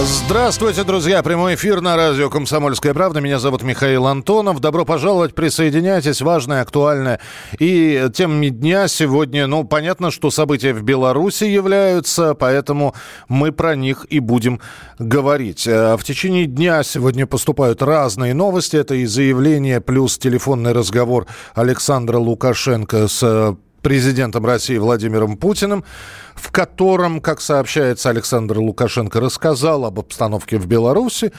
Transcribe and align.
Здравствуйте, 0.00 0.84
друзья. 0.84 1.24
Прямой 1.24 1.56
эфир 1.56 1.80
на 1.80 1.96
радио 1.96 2.30
«Комсомольская 2.30 2.94
правда». 2.94 3.20
Меня 3.20 3.40
зовут 3.40 3.64
Михаил 3.64 4.06
Антонов. 4.06 4.60
Добро 4.60 4.84
пожаловать, 4.84 5.34
присоединяйтесь. 5.34 6.20
Важное, 6.22 6.62
актуальное. 6.62 7.18
И 7.58 8.08
тем 8.14 8.40
дня 8.40 8.86
сегодня, 8.86 9.48
ну, 9.48 9.64
понятно, 9.64 10.12
что 10.12 10.30
события 10.30 10.72
в 10.72 10.82
Беларуси 10.82 11.44
являются, 11.44 12.34
поэтому 12.34 12.94
мы 13.28 13.50
про 13.50 13.74
них 13.74 14.06
и 14.08 14.20
будем 14.20 14.60
говорить. 15.00 15.66
Э, 15.66 15.96
в 15.96 16.04
течение 16.04 16.46
дня 16.46 16.84
сегодня 16.84 17.26
поступают 17.26 17.82
разные 17.82 18.34
новости. 18.34 18.76
Это 18.76 18.94
и 18.94 19.04
заявление, 19.04 19.80
плюс 19.80 20.16
телефонный 20.16 20.74
разговор 20.74 21.26
Александра 21.56 22.18
Лукашенко 22.18 23.08
с 23.08 23.56
президентом 23.82 24.44
России 24.46 24.76
Владимиром 24.76 25.36
Путиным, 25.36 25.84
в 26.34 26.50
котором, 26.50 27.20
как 27.20 27.40
сообщается, 27.40 28.10
Александр 28.10 28.58
Лукашенко 28.58 29.20
рассказал 29.20 29.84
об 29.84 29.98
обстановке 29.98 30.58
в 30.58 30.66
Беларуси. 30.66 31.32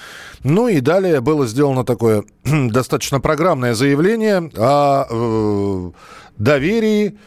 Ну 0.43 0.67
и 0.67 0.79
далее 0.79 1.21
было 1.21 1.47
сделано 1.47 1.83
такое 1.85 2.23
достаточно 2.43 3.19
программное 3.19 3.73
заявление 3.73 4.51
о 4.57 5.05
э, 5.09 5.91
доверии, 6.37 7.17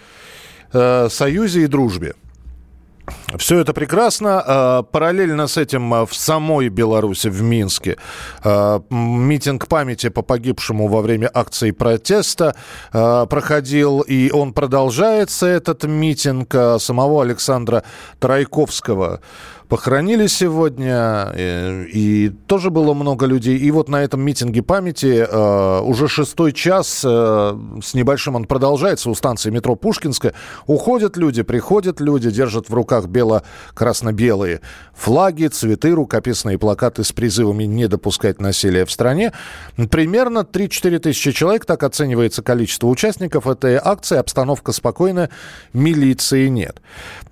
э, 0.72 1.08
союзе 1.10 1.62
и 1.62 1.66
дружбе. 1.66 2.14
Все 3.38 3.60
это 3.60 3.72
прекрасно. 3.72 4.42
А, 4.44 4.82
параллельно 4.82 5.46
с 5.46 5.56
этим 5.56 5.94
а, 5.94 6.06
в 6.06 6.14
самой 6.14 6.68
Беларуси, 6.68 7.28
в 7.28 7.42
Минске, 7.42 7.96
а, 8.44 8.82
митинг 8.90 9.68
памяти 9.68 10.10
по 10.10 10.22
погибшему 10.22 10.88
во 10.88 11.00
время 11.00 11.30
акции 11.32 11.70
протеста 11.70 12.54
проходил, 12.90 14.00
и 14.00 14.30
он 14.30 14.52
продолжается, 14.52 15.46
этот 15.46 15.84
митинг 15.84 16.54
самого 16.78 17.22
Александра 17.22 17.84
Тройковского 18.18 19.20
похоронили 19.72 20.26
сегодня, 20.26 21.32
и, 21.34 21.86
и 21.94 22.28
тоже 22.46 22.68
было 22.68 22.92
много 22.92 23.24
людей. 23.24 23.56
И 23.56 23.70
вот 23.70 23.88
на 23.88 24.02
этом 24.02 24.20
митинге 24.20 24.62
памяти 24.62 25.26
э, 25.26 25.80
уже 25.80 26.08
шестой 26.08 26.52
час 26.52 27.02
э, 27.02 27.58
с 27.82 27.94
небольшим 27.94 28.34
он 28.34 28.44
продолжается 28.44 29.08
у 29.08 29.14
станции 29.14 29.48
метро 29.48 29.74
Пушкинская. 29.74 30.34
Уходят 30.66 31.16
люди, 31.16 31.40
приходят 31.40 32.02
люди, 32.02 32.30
держат 32.30 32.68
в 32.68 32.74
руках 32.74 33.06
бело-красно-белые 33.06 34.60
флаги, 34.92 35.46
цветы, 35.46 35.92
рукописные 35.92 36.58
плакаты 36.58 37.02
с 37.02 37.12
призывами 37.12 37.64
не 37.64 37.88
допускать 37.88 38.42
насилия 38.42 38.84
в 38.84 38.92
стране. 38.92 39.32
Примерно 39.90 40.40
3-4 40.40 40.98
тысячи 40.98 41.32
человек, 41.32 41.64
так 41.64 41.82
оценивается 41.82 42.42
количество 42.42 42.88
участников 42.88 43.46
этой 43.46 43.80
акции. 43.82 44.18
Обстановка 44.18 44.72
спокойная, 44.72 45.30
милиции 45.72 46.48
нет. 46.48 46.82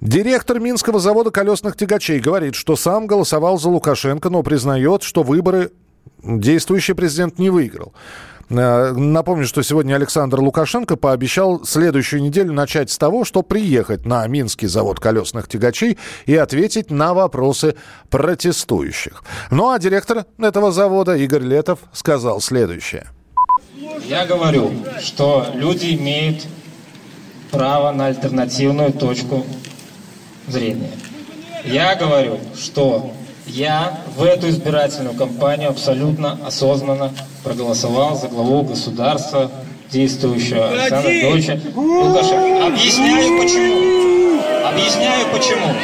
Директор 0.01 0.59
Минского 0.59 1.01
завода 1.01 1.31
колесных 1.31 1.77
тягачей 1.77 2.19
говорит, 2.31 2.55
что 2.55 2.77
сам 2.77 3.09
голосовал 3.09 3.59
за 3.59 3.69
Лукашенко, 3.69 4.31
но 4.31 4.45
признает, 4.45 5.03
что 5.03 5.25
выборы 5.25 5.73
действующий 6.23 6.93
президент 6.93 7.41
не 7.41 7.51
выиграл. 7.51 7.93
Э, 8.49 8.93
напомню, 8.93 9.49
что 9.49 9.65
сегодня 9.65 9.97
Александр 9.97 10.39
Лукашенко 10.39 10.95
пообещал 10.97 11.65
следующую 11.65 12.23
неделю 12.23 12.53
начать 12.53 12.89
с 12.93 12.99
того, 12.99 13.25
что 13.25 13.43
приехать 13.43 14.07
на 14.07 14.25
Минский 14.29 14.69
завод 14.69 15.01
колесных 15.01 15.49
тягачей 15.49 15.99
и 16.27 16.37
ответить 16.37 16.93
на 16.93 17.15
вопросы 17.15 17.75
протестующих. 18.11 19.25
Ну 19.51 19.71
а 19.71 19.81
директор 19.81 20.25
этого 20.39 20.71
завода 20.71 21.17
Игорь 21.17 21.43
Летов 21.43 21.81
сказал 21.93 22.41
следующее. 22.41 23.09
Я 24.07 24.25
говорю, 24.25 24.71
что 25.01 25.47
люди 25.53 25.97
имеют 25.97 26.47
право 27.51 27.91
на 27.91 28.07
альтернативную 28.07 28.93
точку 28.93 29.45
зрения. 30.47 30.93
Я 31.65 31.95
говорю, 31.95 32.39
что 32.59 33.13
я 33.47 34.01
в 34.17 34.23
эту 34.23 34.49
избирательную 34.49 35.15
кампанию 35.15 35.71
абсолютно 35.71 36.39
осознанно 36.47 37.13
проголосовал 37.43 38.17
за 38.17 38.29
главу 38.29 38.63
государства, 38.63 39.51
действующего 39.91 40.69
Александра 40.69 41.11
Дольча 41.11 41.61
Лукашенко. 41.75 42.67
Объясняю 42.67 43.41
почему. 43.41 44.41
Объясняю 44.67 45.27
почему. 45.33 45.75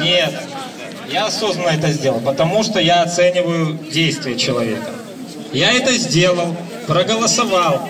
Нет, 0.00 0.34
я 1.10 1.26
осознанно 1.26 1.68
это 1.68 1.90
сделал, 1.92 2.20
потому 2.20 2.62
что 2.62 2.80
я 2.80 3.02
оцениваю 3.02 3.78
действия 3.92 4.36
человека. 4.36 4.90
Я 5.52 5.72
это 5.72 5.92
сделал, 5.92 6.54
проголосовал, 6.86 7.88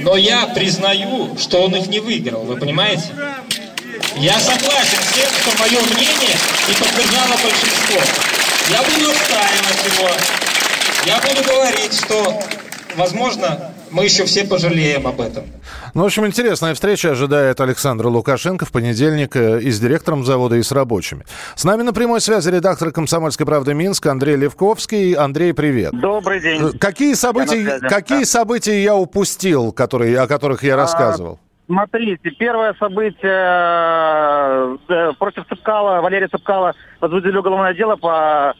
но 0.00 0.16
я 0.16 0.46
признаю, 0.48 1.36
что 1.38 1.62
он 1.62 1.74
их 1.74 1.86
не 1.88 2.00
выиграл, 2.00 2.42
вы 2.42 2.56
понимаете? 2.56 3.04
Я 4.16 4.38
согласен 4.38 4.98
с 4.98 5.14
тем, 5.14 5.30
что 5.30 5.58
мое 5.58 5.80
мнение 5.94 6.36
не 6.68 6.74
поддержало 6.74 7.34
большинство. 7.42 8.00
Я 8.68 8.82
буду 8.82 9.10
отстаивать 9.10 9.98
его. 9.98 10.08
Я 11.06 11.20
буду 11.20 11.48
говорить, 11.48 11.94
что, 11.94 12.40
возможно, 12.96 13.72
мы 13.90 14.04
еще 14.04 14.24
все 14.24 14.44
пожалеем 14.44 15.06
об 15.06 15.20
этом. 15.20 15.44
Ну, 15.94 16.02
в 16.02 16.06
общем, 16.06 16.26
интересная 16.26 16.74
встреча 16.74 17.10
ожидает 17.10 17.60
Александра 17.60 18.08
Лукашенко 18.08 18.64
в 18.64 18.72
понедельник 18.72 19.34
э, 19.36 19.60
и 19.60 19.70
с 19.70 19.80
директором 19.80 20.24
завода, 20.24 20.56
и 20.56 20.62
с 20.62 20.72
рабочими. 20.72 21.24
С 21.54 21.64
нами 21.64 21.82
на 21.82 21.92
прямой 21.92 22.20
связи 22.20 22.50
редактор 22.50 22.92
«Комсомольской 22.92 23.44
правды» 23.44 23.74
Минск 23.74 24.06
Андрей 24.06 24.36
Левковский. 24.36 25.12
Андрей, 25.14 25.52
привет. 25.52 25.92
Добрый 25.92 26.40
день. 26.40 26.62
Э, 26.62 26.78
какие 26.78 27.14
события, 27.14 27.80
какие 27.80 28.20
да. 28.20 28.26
события 28.26 28.82
я 28.82 28.94
упустил, 28.94 29.72
которые, 29.72 30.18
о 30.20 30.26
которых 30.26 30.62
я 30.62 30.74
а, 30.74 30.76
рассказывал? 30.76 31.38
Смотрите, 31.72 32.30
первое 32.32 32.74
событие 32.74 33.32
э, 34.88 35.12
против 35.18 35.46
Цыпкала, 35.48 36.02
Валерия 36.02 36.28
Цыпкала 36.28 36.74
возбудили 37.00 37.38
уголовное 37.38 37.72
дело 37.72 37.96
по... 37.96 38.54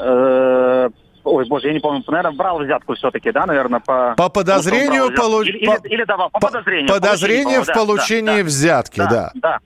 Э, 0.00 0.88
ой, 1.24 1.44
боже, 1.48 1.66
я 1.66 1.72
не 1.74 1.80
помню, 1.80 2.04
наверное, 2.06 2.36
брал 2.36 2.60
взятку 2.60 2.94
все-таки, 2.94 3.32
да, 3.32 3.46
наверное, 3.46 3.80
по... 3.80 4.14
По 4.16 4.28
подозрению... 4.28 5.12
Полу... 5.16 5.42
Или, 5.42 5.58
или, 5.58 5.88
или 5.88 6.04
давал, 6.04 6.30
по, 6.30 6.38
по 6.38 6.46
подозрению. 6.46 6.88
Подозрение 6.88 7.62
в 7.62 7.66
получении 7.66 8.42
да, 8.42 8.44
взятки. 8.44 8.98
Да, 8.98 9.08
да, 9.08 9.32
да 9.34 9.58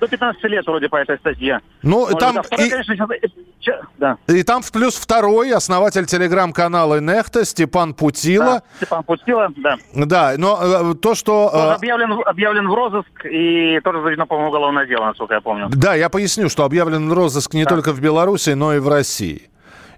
до 0.00 0.08
15 0.08 0.42
лет 0.44 0.66
вроде 0.66 0.88
по 0.88 0.96
этой 0.96 1.18
статье. 1.18 1.60
Ну, 1.82 2.00
Может, 2.00 2.18
там... 2.18 2.34
Да, 2.36 2.42
второй, 2.42 2.66
и... 2.66 2.70
Конечно, 2.70 2.94
сейчас... 3.60 3.80
да. 3.98 4.16
и 4.26 4.42
там 4.42 4.62
плюс 4.72 4.96
второй, 4.96 5.52
основатель 5.52 6.06
телеграм-канала 6.06 7.00
Нехта, 7.00 7.44
Степан 7.44 7.94
Путила. 7.94 8.44
Да, 8.44 8.62
Степан 8.76 9.02
Путила, 9.04 9.52
да. 9.56 9.76
Да, 9.94 10.34
но 10.36 10.92
э, 10.92 10.94
то, 10.94 11.14
что... 11.14 11.50
Он 11.52 11.68
э... 11.68 11.72
объявлен, 11.74 12.20
объявлен 12.24 12.68
в 12.68 12.74
розыск 12.74 13.24
и 13.24 13.80
тоже 13.82 14.02
заведено, 14.02 14.26
по-моему, 14.26 14.50
уголовное 14.50 14.86
дело, 14.86 15.06
насколько 15.06 15.34
я 15.34 15.40
помню. 15.40 15.68
Да, 15.70 15.94
я 15.94 16.08
поясню, 16.08 16.48
что 16.48 16.64
объявлен 16.64 17.08
в 17.08 17.12
розыск 17.12 17.54
не 17.54 17.64
да. 17.64 17.70
только 17.70 17.92
в 17.92 18.00
Беларуси, 18.00 18.50
но 18.50 18.74
и 18.74 18.78
в 18.78 18.88
России. 18.88 19.48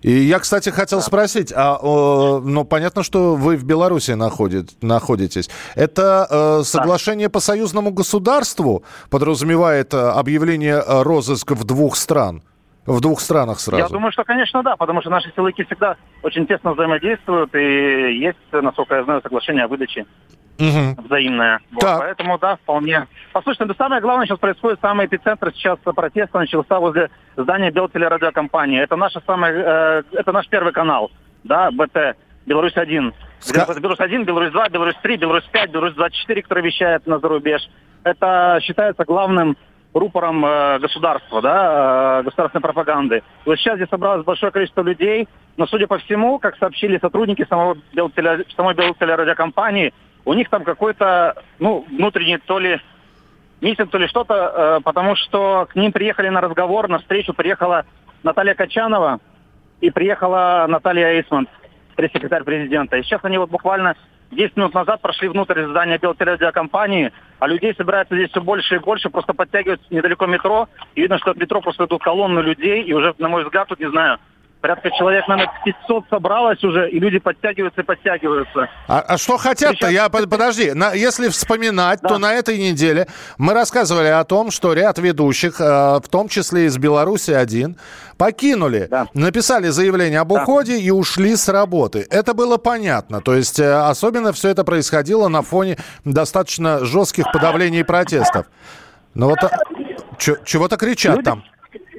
И 0.03 0.11
я, 0.11 0.39
кстати, 0.39 0.71
хотел 0.71 1.01
спросить, 1.01 1.53
а, 1.55 1.79
о, 1.81 2.41
ну, 2.41 2.65
понятно, 2.65 3.03
что 3.03 3.35
вы 3.35 3.57
в 3.57 3.65
Беларуси 3.65 4.13
находит, 4.13 4.71
находитесь. 4.83 5.49
Это 5.75 6.27
э, 6.31 6.63
соглашение 6.65 7.29
по 7.29 7.41
союзному 7.41 7.91
государству 7.91 8.85
подразумевает 9.11 9.95
э, 9.95 9.99
объявление 9.99 10.77
э, 10.77 11.03
розыска 11.03 11.55
в 11.55 11.65
двух 11.65 11.97
стран? 11.97 12.43
В 12.87 13.01
двух 13.01 13.21
странах 13.21 13.59
сразу? 13.59 13.83
Я 13.83 13.89
думаю, 13.89 14.13
что, 14.13 14.23
конечно, 14.23 14.63
да, 14.63 14.77
потому 14.77 15.01
что 15.01 15.11
наши 15.11 15.33
силовики 15.35 15.65
всегда 15.65 15.97
очень 16.23 16.47
тесно 16.47 16.73
взаимодействуют, 16.73 17.53
и 17.55 18.19
есть, 18.19 18.39
насколько 18.53 18.95
я 18.95 19.05
знаю, 19.05 19.23
соглашение 19.23 19.65
о 19.65 19.69
выдаче 19.69 20.07
угу. 20.59 21.03
взаимное. 21.03 21.61
Вот, 21.73 21.83
поэтому, 21.83 22.39
да, 22.39 22.57
вполне. 22.57 23.07
Послушайте, 23.33 23.67
да 23.67 23.75
самое 23.75 24.01
главное 24.01 24.27
сейчас 24.27 24.39
происходит, 24.39 24.81
самый 24.81 25.07
эпицентр 25.07 25.53
сейчас 25.55 25.79
протеста 25.79 26.39
начался 26.39 26.79
возле 26.79 27.11
здания 27.37 27.71
Белтелерадиокомпании. 27.71 28.81
Это 28.81 28.97
наша 28.97 29.21
самая, 29.27 29.53
э, 29.53 30.03
это 30.13 30.33
наш 30.33 30.49
первый 30.49 30.73
канал, 30.73 31.11
да, 31.45 31.71
БТ, 31.71 32.17
Беларусь-1. 32.47 33.13
Ска... 33.41 33.67
Беларусь-1, 33.79 34.25
Беларусь-2, 34.25 34.71
Беларусь-3, 34.71 35.17
Беларусь-5, 35.17 35.69
Беларусь-24, 35.69 36.43
который 36.43 36.65
вещает 36.65 37.07
на 37.07 37.19
зарубеж. 37.19 37.63
Это 38.05 38.59
считается 38.63 39.05
главным 39.05 39.57
рупором 39.99 40.45
э, 40.45 40.79
государства, 40.79 41.43
да, 41.43 42.21
э, 42.21 42.23
государственной 42.25 42.63
пропаганды. 42.63 43.19
И 43.19 43.49
вот 43.49 43.59
сейчас 43.59 43.77
здесь 43.77 43.89
собралось 43.89 44.25
большое 44.25 44.53
количество 44.53 44.83
людей, 44.83 45.29
но, 45.57 45.67
судя 45.67 45.87
по 45.87 45.99
всему, 45.99 46.39
как 46.39 46.57
сообщили 46.59 46.99
сотрудники 46.99 47.47
самого 47.49 47.79
Белтеле, 47.93 48.45
самой 48.57 48.75
Белтелерадиокомпании, 48.75 49.93
у 50.27 50.35
них 50.35 50.51
там 50.51 50.65
какой-то, 50.65 51.41
ну, 51.59 51.87
внутренний 51.89 52.37
то 52.37 52.59
ли 52.59 52.81
митинг, 53.61 53.91
то 53.91 53.97
ли 53.97 54.09
что-то, 54.09 54.35
э, 54.35 54.81
потому 54.83 55.15
что 55.15 55.67
к 55.71 55.77
ним 55.77 55.93
приехали 55.93 56.29
на 56.29 56.41
разговор, 56.41 56.89
на 56.89 56.99
встречу 56.99 57.33
приехала 57.33 57.87
Наталья 58.23 58.55
Качанова 58.55 59.21
и 59.81 59.91
приехала 59.91 60.67
Наталья 60.69 61.13
Эйсман, 61.13 61.49
пресс-секретарь 61.95 62.43
президента. 62.43 62.97
И 62.97 63.03
сейчас 63.03 63.25
они 63.25 63.39
вот 63.39 63.51
буквально 63.51 63.95
10 64.33 64.57
минут 64.57 64.75
назад 64.75 65.01
прошли 65.01 65.29
внутрь 65.29 65.65
здания 65.65 65.99
Белтелерадиокомпании, 65.99 67.13
а 67.39 67.47
людей 67.47 67.73
собирается 67.77 68.17
здесь 68.17 68.31
все 68.31 68.41
больше 68.41 68.75
и 68.75 68.81
больше, 68.81 69.11
просто 69.11 69.33
подтягиваются 69.33 69.87
недалеко 69.91 70.27
метро, 70.27 70.69
и 70.97 71.03
видно, 71.03 71.19
что 71.19 71.31
от 71.31 71.37
метро 71.37 71.61
просто 71.61 71.85
идут 71.85 72.03
колонны 72.03 72.41
людей, 72.41 72.83
и 72.83 72.93
уже, 72.93 73.15
на 73.19 73.29
мой 73.29 73.45
взгляд, 73.45 73.69
тут, 73.69 73.79
не 73.79 73.89
знаю, 73.91 74.19
порядка 74.67 74.91
человек, 74.99 75.29
наверное, 75.29 75.53
500 75.65 76.05
собралось 76.11 76.65
уже, 76.65 76.91
и 76.91 76.99
люди 76.99 77.21
подтягиваются 77.21 77.83
и 77.83 77.85
подтягиваются. 77.85 78.69
А, 78.89 78.99
а 79.01 79.17
что 79.17 79.37
хотят-то? 79.37 79.89
Я, 79.89 80.09
подожди, 80.09 80.73
на, 80.73 80.93
если 80.93 81.29
вспоминать, 81.29 82.01
да. 82.03 82.09
то 82.09 82.19
на 82.19 82.33
этой 82.33 82.59
неделе 82.59 83.07
мы 83.39 83.55
рассказывали 83.55 84.09
о 84.09 84.25
том, 84.25 84.51
что 84.51 84.73
ряд 84.73 84.99
ведущих, 84.99 85.61
э, 85.61 85.65
в 85.65 86.09
том 86.11 86.29
числе 86.29 86.65
из 86.65 86.79
Беларуси 86.79 87.31
один, 87.31 87.77
покинули, 88.19 88.89
да. 88.91 89.07
написали 89.15 89.69
заявление 89.69 90.19
об 90.19 90.33
уходе 90.33 90.73
да. 90.73 90.83
и 90.83 90.91
ушли 90.91 91.37
с 91.37 91.49
работы. 91.49 92.05
Это 92.11 92.35
было 92.35 92.57
понятно. 92.57 93.21
То 93.21 93.37
есть 93.37 93.61
э, 93.61 93.73
особенно 93.73 94.33
все 94.33 94.49
это 94.49 94.65
происходило 94.65 95.29
на 95.29 95.43
фоне 95.43 95.77
достаточно 96.05 96.85
жестких 96.85 97.31
подавлений 97.33 97.81
и 97.81 97.85
протестов. 97.85 98.47
Но 99.15 99.29
вот 99.29 99.39
а, 99.45 99.49
чего-то 100.19 100.77
кричат 100.77 101.19
люди, 101.19 101.25
там. 101.25 101.45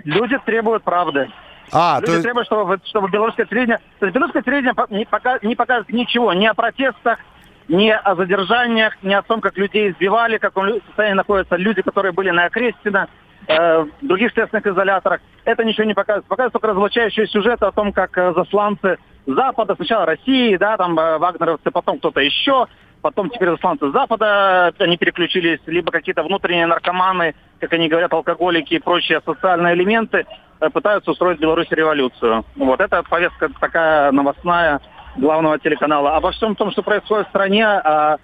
Люди 0.03 0.37
требуют 0.45 0.83
правды. 0.83 1.29
А, 1.71 1.99
Люди 2.01 2.17
то... 2.17 2.23
требуют, 2.23 2.47
чтобы, 2.47 2.79
чтобы 2.85 3.09
белорусское 3.09 3.45
телевидение... 3.45 3.79
То 3.99 4.05
есть 4.05 4.15
белорусское 4.15 4.41
телевидение 4.41 4.73
не, 4.89 5.05
пока, 5.05 5.39
не 5.41 5.55
показывает 5.55 5.89
ничего, 5.89 6.33
ни 6.33 6.45
о 6.45 6.53
протестах, 6.53 7.19
ни 7.67 7.89
о 7.89 8.15
задержаниях, 8.15 8.97
ни 9.03 9.13
о 9.13 9.21
том, 9.21 9.41
как 9.41 9.57
людей 9.57 9.91
избивали, 9.91 10.37
как 10.37 10.55
в 10.55 10.81
состоянии 10.87 11.17
находятся 11.17 11.55
люди, 11.57 11.81
которые 11.81 12.13
были 12.13 12.29
на 12.29 12.45
Окрестина, 12.45 13.09
э, 13.47 13.79
в 13.79 13.89
других 14.01 14.31
следственных 14.31 14.65
изоляторах. 14.67 15.19
Это 15.43 15.65
ничего 15.65 15.83
не 15.83 15.93
показывает. 15.93 16.25
Показывает 16.25 16.53
только 16.53 16.67
разоблачающие 16.67 17.27
сюжеты 17.27 17.65
о 17.65 17.71
том, 17.71 17.91
как 17.91 18.17
э, 18.17 18.33
засланцы 18.33 18.97
Запада, 19.25 19.75
сначала 19.75 20.05
России, 20.05 20.55
да, 20.55 20.77
там 20.77 20.97
э, 20.97 21.17
вагнеровцы, 21.17 21.69
потом 21.71 21.99
кто-то 21.99 22.21
еще, 22.21 22.67
потом 23.01 23.29
теперь 23.29 23.49
засланцы 23.49 23.91
Запада, 23.91 24.73
они 24.79 24.97
переключились, 24.97 25.59
либо 25.65 25.91
какие-то 25.91 26.23
внутренние 26.23 26.65
наркоманы, 26.65 27.35
как 27.59 27.73
они 27.73 27.89
говорят, 27.89 28.13
алкоголики 28.13 28.75
и 28.75 28.79
прочие 28.79 29.21
социальные 29.25 29.73
элементы, 29.75 30.25
Э, 30.25 30.46
пытаются 30.73 31.11
устроить 31.11 31.37
в 31.37 31.41
Беларуси 31.41 31.73
революцию. 31.73 32.45
Вот 32.55 32.79
это 32.79 33.03
повестка 33.03 33.49
такая 33.59 34.11
новостная 34.11 34.81
главного 35.17 35.59
телеканала. 35.59 36.15
Обо 36.15 36.31
всем 36.31 36.55
том, 36.55 36.71
что 36.71 36.83
происходит 36.83 37.27
в 37.27 37.29
стране, 37.29 37.65
о 37.65 38.17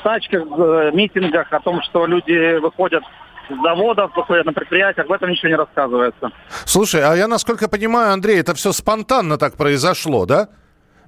стачках, 0.00 0.44
э, 0.44 0.90
митингах, 0.92 1.52
о 1.52 1.60
том, 1.60 1.82
что 1.82 2.06
люди 2.06 2.58
выходят 2.58 3.02
с 3.48 3.62
заводов, 3.62 4.14
выходят 4.16 4.46
на 4.46 4.52
предприятиях, 4.52 5.08
в 5.08 5.12
этом 5.12 5.30
ничего 5.30 5.48
не 5.48 5.56
рассказывается. 5.56 6.30
Слушай, 6.64 7.02
а 7.02 7.14
я, 7.14 7.28
насколько 7.28 7.68
понимаю, 7.68 8.12
Андрей, 8.12 8.40
это 8.40 8.54
все 8.54 8.72
спонтанно 8.72 9.36
так 9.36 9.56
произошло, 9.56 10.26
да? 10.26 10.48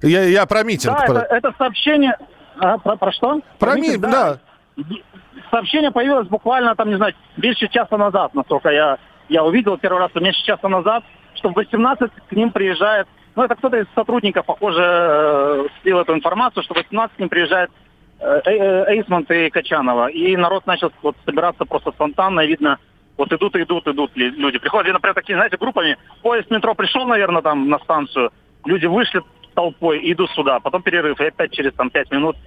Я, 0.01 0.23
я 0.23 0.45
про 0.45 0.63
митинг. 0.63 0.97
Да, 0.97 1.05
про... 1.05 1.19
Это, 1.21 1.35
это 1.35 1.53
сообщение... 1.57 2.17
А, 2.59 2.77
про, 2.77 2.95
про 2.95 3.11
что? 3.11 3.39
Про, 3.59 3.71
про 3.71 3.79
митинг, 3.79 4.01
да. 4.01 4.39
да. 4.75 4.83
Сообщение 5.49 5.91
появилось 5.91 6.27
буквально, 6.27 6.75
там, 6.75 6.89
не 6.89 6.97
знаю, 6.97 7.13
больше 7.37 7.67
часа 7.69 7.97
назад, 7.97 8.33
насколько 8.35 8.69
я 8.69 8.97
я 9.29 9.43
увидел 9.43 9.77
первый 9.77 9.99
раз 9.99 10.11
меньше 10.15 10.43
часа 10.43 10.67
назад, 10.67 11.03
что 11.35 11.49
в 11.49 11.53
18 11.53 12.11
к 12.29 12.31
ним 12.33 12.51
приезжает, 12.51 13.07
ну 13.35 13.43
это 13.43 13.55
кто-то 13.55 13.77
из 13.77 13.85
сотрудников, 13.93 14.45
похоже, 14.45 14.81
э, 14.81 15.67
слил 15.81 15.99
эту 15.99 16.13
информацию, 16.13 16.63
что 16.63 16.73
в 16.73 16.77
18 16.77 17.15
к 17.15 17.19
ним 17.19 17.29
приезжает 17.29 17.69
э, 18.19 18.41
э, 18.45 18.95
Эйсмонт 18.95 19.29
и 19.31 19.49
Качанова. 19.49 20.07
И 20.07 20.35
народ 20.35 20.65
начал 20.65 20.91
вот 21.01 21.15
собираться 21.25 21.65
просто 21.65 21.91
спонтанно, 21.91 22.45
видно, 22.45 22.79
вот 23.17 23.31
идут, 23.33 23.55
идут, 23.55 23.87
идут 23.87 24.11
люди. 24.15 24.59
Приходят, 24.59 24.93
например, 24.93 25.15
такие, 25.15 25.35
знаете, 25.35 25.57
группами. 25.57 25.97
Поезд 26.21 26.49
метро 26.51 26.75
пришел, 26.75 27.05
наверное, 27.05 27.41
там 27.41 27.67
на 27.69 27.79
станцию. 27.79 28.31
Люди 28.65 28.85
вышли 28.85 29.21
толпой 29.55 29.99
идут 30.11 30.29
сюда. 30.31 30.59
Потом 30.59 30.83
перерыв. 30.83 31.19
И 31.19 31.25
опять 31.25 31.51
через 31.51 31.73
там 31.73 31.89
5 31.89 32.11
минут 32.11 32.37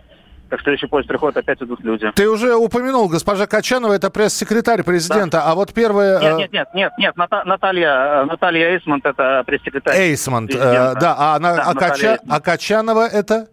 как 0.50 0.60
следующий 0.60 0.86
поезд 0.86 1.08
приходит, 1.08 1.36
опять 1.36 1.62
идут 1.62 1.80
люди. 1.80 2.10
Ты 2.14 2.28
уже 2.28 2.54
упомянул, 2.54 3.08
госпожа 3.08 3.46
Качанова, 3.46 3.92
это 3.92 4.10
пресс-секретарь 4.10 4.82
президента, 4.82 5.38
да. 5.38 5.44
а 5.44 5.54
вот 5.54 5.72
первая... 5.72 6.20
Нет, 6.20 6.38
нет, 6.38 6.52
нет, 6.52 6.68
нет, 6.74 6.92
нет, 6.98 7.16
Ната- 7.16 7.44
Наталья, 7.44 8.24
Наталья 8.24 8.70
Эйсмонт, 8.70 9.06
это 9.06 9.42
пресс-секретарь 9.46 9.96
Эйсмонт, 9.96 10.54
э, 10.54 10.94
да, 11.00 11.14
а, 11.16 11.36
она, 11.36 11.56
да, 11.56 11.62
а, 11.66 11.74
Кача... 11.74 12.18
а 12.28 12.40
Качанова 12.40 13.06
это? 13.06 13.48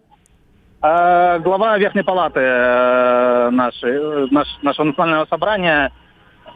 А, 0.80 1.38
глава 1.38 1.78
Верхней 1.78 2.02
Палаты 2.02 2.40
э, 2.40 3.50
нашей, 3.50 4.30
наш, 4.30 4.48
нашего 4.62 4.84
национального 4.84 5.26
собрания, 5.26 5.92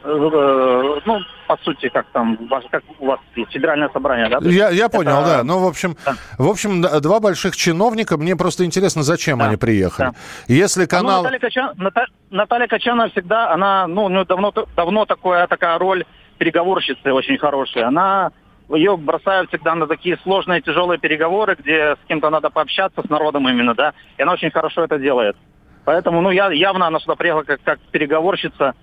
Э, 0.03 0.99
ну, 1.05 1.19
по 1.55 1.63
сути, 1.63 1.89
как 1.89 2.07
там, 2.07 2.37
как 2.71 2.83
у 2.99 3.05
вас 3.05 3.19
федеральное 3.35 3.89
собрание, 3.89 4.27
да? 4.27 4.39
Я, 4.41 4.69
я 4.69 4.89
понял, 4.89 5.19
Это... 5.19 5.27
да. 5.27 5.43
Ну, 5.43 5.59
в 5.59 5.67
общем, 5.67 5.95
да. 6.03 6.15
в 6.39 6.49
общем, 6.49 6.81
два 6.81 7.19
больших 7.19 7.55
чиновника. 7.55 8.17
Мне 8.17 8.35
просто 8.35 8.65
интересно, 8.65 9.03
зачем 9.03 9.37
да. 9.37 9.45
они 9.45 9.57
приехали. 9.57 10.07
Да. 10.07 10.13
Если 10.47 10.85
канал... 10.85 11.11
А, 11.11 11.17
ну, 11.17 11.23
Наталья, 11.23 11.39
Качан... 11.39 11.71
Ната... 11.77 12.05
Наталья 12.31 12.67
Качанова 12.67 13.09
всегда, 13.09 13.51
она, 13.51 13.85
ну, 13.87 14.05
у 14.05 14.09
нее 14.09 14.25
давно, 14.25 14.51
давно 14.75 15.05
такое, 15.05 15.45
такая 15.45 15.77
роль 15.77 16.05
переговорщицы 16.39 17.13
очень 17.13 17.37
хорошая. 17.37 17.87
Она 17.87 18.31
ее 18.69 18.97
бросают 18.97 19.49
всегда 19.49 19.75
на 19.75 19.85
такие 19.85 20.17
сложные, 20.23 20.61
тяжелые 20.61 20.97
переговоры, 20.97 21.55
где 21.59 21.95
с 21.95 22.07
кем-то 22.07 22.31
надо 22.31 22.49
пообщаться, 22.49 23.03
с 23.05 23.09
народом 23.09 23.47
именно, 23.47 23.75
да, 23.75 23.93
и 24.17 24.23
она 24.23 24.33
очень 24.33 24.49
хорошо 24.49 24.83
это 24.83 24.97
делает. 24.97 25.35
Поэтому, 25.85 26.21
ну, 26.21 26.31
я, 26.31 26.51
явно 26.51 26.87
она 26.87 26.99
сюда 26.99 27.15
приехала 27.15 27.43
как, 27.43 27.61
как 27.61 27.79
переговорщица, 27.91 28.73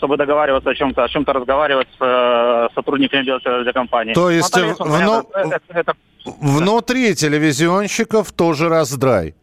чтобы 0.00 0.16
договариваться 0.16 0.70
о 0.70 0.74
чем-то, 0.74 1.04
о 1.04 1.08
чем-то 1.08 1.34
разговаривать 1.34 1.88
с 1.98 2.00
э, 2.00 2.68
сотрудниками 2.74 3.72
компании. 3.72 4.14
То 4.14 4.30
есть 4.30 4.54
Наталья, 4.54 4.74
вну... 4.78 5.26
это, 5.34 5.60
это, 5.68 5.92
внутри 6.40 7.14
телевизионщиков 7.14 8.32
тоже 8.32 8.70
раздрай? 8.70 9.34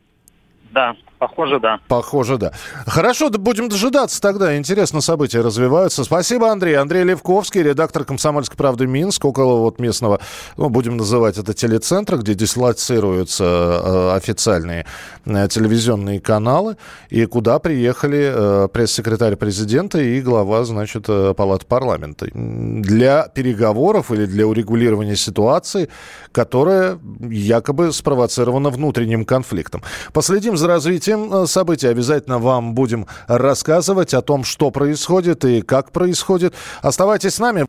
Да. 0.71 0.95
Похоже, 1.19 1.59
да. 1.59 1.79
Похоже, 1.87 2.37
да. 2.37 2.51
Хорошо, 2.85 3.29
да 3.29 3.39
будем 3.39 3.69
дожидаться 3.69 4.21
тогда. 4.21 4.55
Интересно 4.55 5.01
события 5.01 5.41
развиваются. 5.41 6.03
Спасибо, 6.03 6.51
Андрей. 6.51 6.75
Андрей 6.75 7.03
Левковский, 7.03 7.63
редактор 7.63 8.05
«Комсомольской 8.05 8.55
правды» 8.55 8.85
Минск, 8.85 9.25
около 9.25 9.59
вот 9.59 9.79
местного, 9.79 10.19
ну, 10.57 10.69
будем 10.69 10.97
называть 10.97 11.37
это 11.39 11.55
телецентра, 11.55 12.17
где 12.17 12.35
дислоцируются 12.35 13.43
э, 13.43 14.15
официальные 14.15 14.81
э, 14.81 14.85
телевизионные 15.27 16.19
каналы, 16.19 16.77
и 17.09 17.25
куда 17.25 17.59
приехали 17.59 18.31
э, 18.33 18.67
пресс-секретарь 18.71 19.35
президента 19.35 19.99
и 19.99 20.21
глава, 20.21 20.63
значит, 20.63 21.05
э, 21.07 21.33
Палаты 21.35 21.65
парламента. 21.65 22.27
Для 22.33 23.27
переговоров 23.27 24.11
или 24.11 24.25
для 24.25 24.47
урегулирования 24.47 25.15
ситуации, 25.15 25.89
которая 26.31 26.99
якобы 27.29 27.91
спровоцирована 27.91 28.69
внутренним 28.69 29.25
конфликтом. 29.25 29.83
Последим 30.13 30.57
за 30.57 30.67
развитием 30.67 31.33
э, 31.33 31.47
событий. 31.47 31.87
Обязательно 31.87 32.39
вам 32.39 32.73
будем 32.73 33.05
рассказывать 33.27 34.13
о 34.13 34.21
том, 34.21 34.43
что 34.43 34.71
происходит 34.71 35.45
и 35.45 35.61
как 35.61 35.91
происходит. 35.91 36.53
Оставайтесь 36.81 37.35
с 37.35 37.39
нами. 37.39 37.65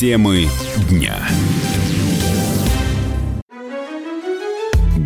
Темы 0.00 0.48
дня. 0.88 1.16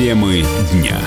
Темы 0.00 0.42
дня. 0.72 0.98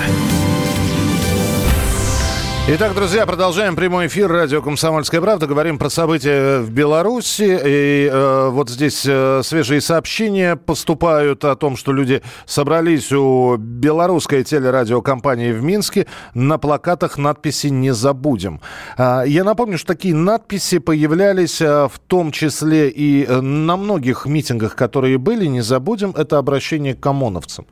Итак, 2.68 2.94
друзья, 2.94 3.26
продолжаем 3.26 3.74
прямой 3.74 4.06
эфир 4.06 4.30
радио 4.30 4.62
«Комсомольская 4.62 5.20
правда». 5.20 5.48
Говорим 5.48 5.78
про 5.80 5.90
события 5.90 6.60
в 6.60 6.70
Беларуси. 6.70 7.58
И 7.64 8.08
э, 8.08 8.48
вот 8.50 8.70
здесь 8.70 9.04
э, 9.04 9.40
свежие 9.42 9.80
сообщения 9.80 10.54
поступают 10.54 11.44
о 11.44 11.56
том, 11.56 11.76
что 11.76 11.92
люди 11.92 12.22
собрались 12.46 13.10
у 13.10 13.56
белорусской 13.56 14.44
телерадиокомпании 14.44 15.50
в 15.50 15.60
Минске 15.60 16.06
на 16.34 16.58
плакатах 16.58 17.18
надписи 17.18 17.66
«Не 17.66 17.92
забудем». 17.92 18.60
Э, 18.96 19.24
я 19.26 19.42
напомню, 19.42 19.76
что 19.76 19.88
такие 19.88 20.14
надписи 20.14 20.78
появлялись 20.78 21.60
э, 21.60 21.88
в 21.88 21.98
том 21.98 22.30
числе 22.30 22.90
и 22.90 23.24
э, 23.24 23.40
на 23.40 23.76
многих 23.76 24.24
митингах, 24.26 24.76
которые 24.76 25.18
были. 25.18 25.46
«Не 25.46 25.62
забудем»— 25.62 26.14
это 26.16 26.38
обращение 26.38 26.94
к 26.94 27.04
ОМОНовцам 27.04 27.66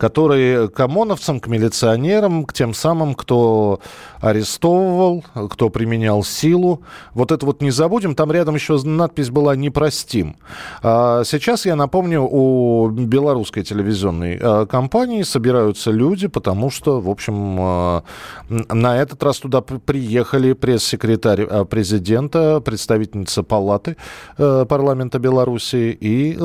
который 0.00 0.68
к 0.70 0.80
ОМОНовцам, 0.80 1.40
к 1.40 1.46
милиционерам, 1.46 2.44
к 2.44 2.54
тем 2.54 2.72
самым, 2.72 3.14
кто 3.14 3.80
арестовывал, 4.20 5.22
кто 5.50 5.68
применял 5.68 6.24
силу. 6.24 6.82
Вот 7.12 7.30
это 7.32 7.44
вот 7.44 7.60
не 7.60 7.70
забудем. 7.70 8.14
Там 8.14 8.32
рядом 8.32 8.54
еще 8.54 8.80
надпись 8.82 9.28
была 9.28 9.54
«Непростим». 9.56 10.36
А 10.82 11.22
сейчас, 11.24 11.66
я 11.66 11.76
напомню, 11.76 12.22
у 12.22 12.88
белорусской 12.88 13.62
телевизионной 13.62 14.38
а, 14.40 14.64
компании 14.64 15.22
собираются 15.22 15.90
люди, 15.90 16.28
потому 16.28 16.70
что, 16.70 17.00
в 17.00 17.10
общем, 17.10 17.56
а, 17.60 18.02
на 18.48 18.96
этот 18.96 19.22
раз 19.22 19.38
туда 19.38 19.60
приехали 19.60 20.54
пресс-секретарь 20.54 21.42
а, 21.42 21.64
президента, 21.66 22.60
представительница 22.60 23.42
палаты 23.42 23.96
э, 24.38 24.64
парламента 24.66 25.18
Беларуси, 25.18 25.96
и 26.00 26.38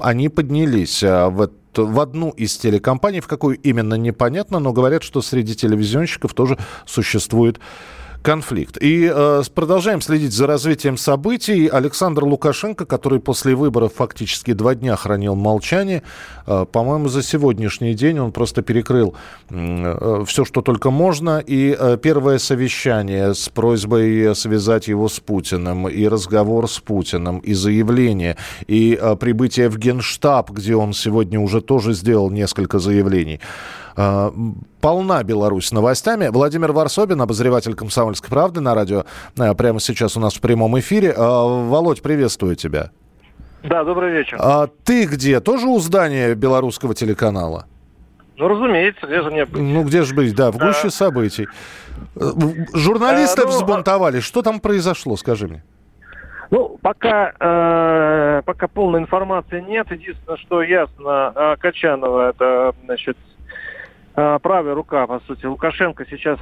они 0.00 0.28
поднялись 0.28 1.02
в 1.02 1.48
в 1.78 2.00
одну 2.00 2.30
из 2.30 2.56
телекомпаний, 2.56 3.20
в 3.20 3.28
какую 3.28 3.58
именно 3.58 3.94
непонятно, 3.94 4.58
но 4.58 4.72
говорят, 4.72 5.02
что 5.02 5.22
среди 5.22 5.54
телевизионщиков 5.54 6.34
тоже 6.34 6.58
существует 6.86 7.60
конфликт. 8.22 8.78
И 8.80 9.10
э, 9.12 9.42
продолжаем 9.54 10.00
следить 10.00 10.32
за 10.32 10.46
развитием 10.46 10.96
событий. 10.96 11.66
Александр 11.66 12.24
Лукашенко, 12.24 12.86
который 12.86 13.20
после 13.20 13.54
выборов 13.54 13.92
фактически 13.96 14.52
два 14.52 14.74
дня 14.74 14.96
хранил 14.96 15.34
молчание, 15.34 16.02
э, 16.46 16.64
по-моему, 16.70 17.08
за 17.08 17.22
сегодняшний 17.22 17.94
день 17.94 18.18
он 18.18 18.32
просто 18.32 18.62
перекрыл 18.62 19.14
э, 19.50 20.24
все, 20.26 20.44
что 20.44 20.62
только 20.62 20.90
можно. 20.90 21.42
И 21.44 21.76
э, 21.78 21.98
первое 22.00 22.38
совещание 22.38 23.34
с 23.34 23.48
просьбой 23.48 24.34
связать 24.34 24.88
его 24.88 25.08
с 25.08 25.20
Путиным, 25.20 25.88
и 25.88 26.08
разговор 26.08 26.68
с 26.68 26.78
Путиным, 26.78 27.38
и 27.38 27.54
заявление, 27.54 28.36
и 28.66 28.98
э, 29.00 29.16
прибытие 29.16 29.68
в 29.68 29.78
Генштаб, 29.78 30.50
где 30.50 30.76
он 30.76 30.92
сегодня 30.92 31.40
уже 31.40 31.60
тоже 31.60 31.92
сделал 31.92 32.30
несколько 32.30 32.78
заявлений. 32.78 33.40
А, 33.96 34.32
полна 34.80 35.22
Беларусь 35.22 35.72
новостями. 35.72 36.28
Владимир 36.28 36.72
Варсобин, 36.72 37.20
обозреватель 37.20 37.74
«Комсомольской 37.74 38.30
правды» 38.30 38.60
на 38.60 38.74
радио, 38.74 39.04
а, 39.38 39.54
прямо 39.54 39.80
сейчас 39.80 40.16
у 40.16 40.20
нас 40.20 40.34
в 40.34 40.40
прямом 40.40 40.78
эфире. 40.78 41.14
А, 41.16 41.66
Володь, 41.66 42.02
приветствую 42.02 42.56
тебя. 42.56 42.90
Да, 43.62 43.84
добрый 43.84 44.12
вечер. 44.12 44.36
А 44.40 44.66
ты 44.84 45.04
где? 45.06 45.40
Тоже 45.40 45.66
у 45.66 45.78
здания 45.78 46.34
белорусского 46.34 46.94
телеканала? 46.94 47.66
Ну, 48.36 48.48
разумеется, 48.48 49.06
где 49.06 49.22
же 49.22 49.30
мне 49.30 49.44
быть? 49.44 49.62
Ну, 49.62 49.84
где 49.84 50.02
же 50.02 50.14
быть, 50.14 50.34
да, 50.34 50.50
в 50.50 50.58
гуще 50.58 50.88
а... 50.88 50.90
событий. 50.90 51.46
Журналисты 52.16 53.42
а, 53.42 53.44
ну, 53.44 53.50
взбунтовали. 53.50 54.20
Что 54.20 54.42
там 54.42 54.58
произошло, 54.58 55.16
скажи 55.16 55.46
мне? 55.46 55.62
Ну, 56.50 56.76
пока, 56.82 57.32
э, 57.38 58.42
пока 58.44 58.68
полной 58.68 59.00
информации 59.00 59.60
нет. 59.60 59.90
Единственное, 59.90 60.36
что 60.38 60.62
ясно, 60.62 61.56
Качанова, 61.60 62.30
это, 62.30 62.74
значит, 62.84 63.16
Э, 63.16 63.31
правая 64.14 64.74
рука, 64.74 65.06
по 65.06 65.20
сути, 65.20 65.46
Лукашенко 65.46 66.04
сейчас 66.08 66.38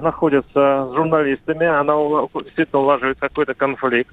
находится 0.00 0.88
с 0.90 0.94
журналистами, 0.94 1.66
она 1.66 1.94
действительно 2.44 2.80
улаживает 2.80 3.18
какой-то 3.18 3.54
конфликт. 3.54 4.12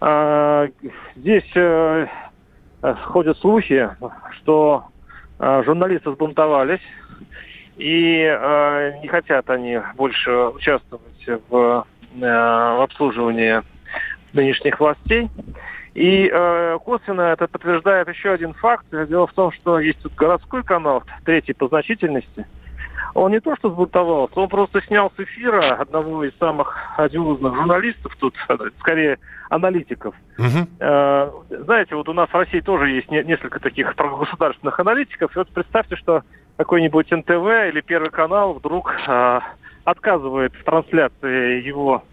А, 0.00 0.68
здесь 1.14 1.48
э, 1.54 2.06
ходят 3.04 3.38
слухи, 3.38 3.88
что 4.38 4.86
э, 5.38 5.62
журналисты 5.64 6.10
сбунтовались, 6.12 6.82
и 7.76 8.24
не 9.00 9.08
хотят 9.08 9.48
они 9.48 9.80
больше 9.96 10.30
участвовать 10.30 11.26
в, 11.48 11.86
в 12.14 12.82
обслуживании 12.82 13.62
нынешних 14.32 14.78
властей. 14.78 15.30
И 15.94 16.30
э, 16.32 16.78
косвенно 16.84 17.22
это 17.22 17.46
подтверждает 17.48 18.08
еще 18.08 18.30
один 18.30 18.54
факт. 18.54 18.86
Дело 18.90 19.26
в 19.26 19.32
том, 19.34 19.52
что 19.52 19.78
есть 19.78 20.00
тут 20.02 20.14
городской 20.14 20.62
канал, 20.62 21.02
третий 21.24 21.52
по 21.52 21.68
значительности. 21.68 22.46
Он 23.14 23.30
не 23.30 23.40
то 23.40 23.54
что 23.56 23.68
сбунтовался, 23.68 24.40
он 24.40 24.48
просто 24.48 24.80
снял 24.82 25.12
с 25.14 25.20
эфира 25.20 25.74
одного 25.74 26.24
из 26.24 26.34
самых 26.38 26.74
одиозных 26.96 27.54
журналистов 27.54 28.16
тут, 28.18 28.34
скорее 28.80 29.18
аналитиков. 29.50 30.14
Uh-huh. 30.38 30.66
Э, 30.80 31.30
знаете, 31.64 31.94
вот 31.94 32.08
у 32.08 32.14
нас 32.14 32.30
в 32.30 32.34
России 32.34 32.60
тоже 32.60 32.88
есть 32.88 33.10
не, 33.10 33.22
несколько 33.22 33.60
таких 33.60 33.94
государственных 33.94 34.80
аналитиков. 34.80 35.34
И 35.34 35.38
вот 35.38 35.48
представьте, 35.50 35.96
что 35.96 36.22
какой-нибудь 36.56 37.10
НТВ 37.10 37.28
или 37.68 37.82
Первый 37.82 38.10
канал 38.10 38.54
вдруг 38.54 38.94
э, 39.06 39.40
отказывает 39.84 40.54
в 40.54 40.64
трансляции 40.64 41.62
его 41.62 42.02
э, 42.02 42.11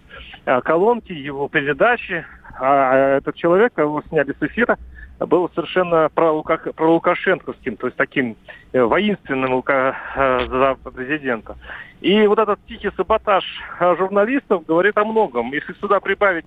колонки, 0.64 1.12
его 1.12 1.48
передачи, 1.48 2.26
а 2.60 3.18
этот 3.18 3.36
человек, 3.36 3.78
его 3.78 4.02
сняли 4.10 4.36
с 4.40 4.44
эфира, 4.44 4.78
был 5.20 5.50
совершенно 5.54 6.10
про, 6.14 6.32
Лука, 6.32 6.58
про 6.58 6.92
Лукашенковским, 6.92 7.78
то 7.78 7.88
есть 7.88 7.98
таким 7.98 8.38
э, 8.72 8.82
воинственным 8.82 9.54
Лука, 9.54 9.96
э, 10.16 10.48
за 10.48 10.78
президента. 10.92 11.58
И 12.02 12.26
вот 12.28 12.40
этот 12.40 12.60
тихий 12.68 12.92
саботаж 12.96 13.44
э, 13.80 13.96
журналистов 13.98 14.66
говорит 14.66 14.98
о 14.98 15.04
многом. 15.04 15.52
Если 15.52 15.74
сюда 15.74 16.00
прибавить 16.00 16.46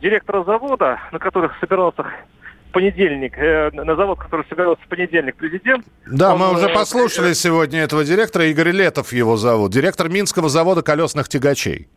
директора 0.00 0.42
завода, 0.44 0.98
на 1.12 1.18
которых 1.18 1.52
собирался 1.60 2.02
в 2.02 2.72
понедельник, 2.72 3.38
э, 3.38 3.70
на 3.72 3.94
завод, 3.94 4.18
который 4.18 4.44
собирался 4.48 4.82
в 4.82 4.88
понедельник 4.88 5.36
президент. 5.36 5.84
Да, 6.06 6.34
он, 6.34 6.40
мы 6.40 6.54
уже 6.54 6.68
послушали 6.68 7.30
э, 7.30 7.34
сегодня 7.34 7.80
этого 7.80 8.04
директора, 8.04 8.46
Игорь 8.46 8.70
Летов 8.70 9.12
его 9.12 9.36
зовут, 9.36 9.72
директор 9.72 10.08
Минского 10.08 10.48
завода 10.48 10.82
колесных 10.82 11.28
тягачей. 11.28 11.88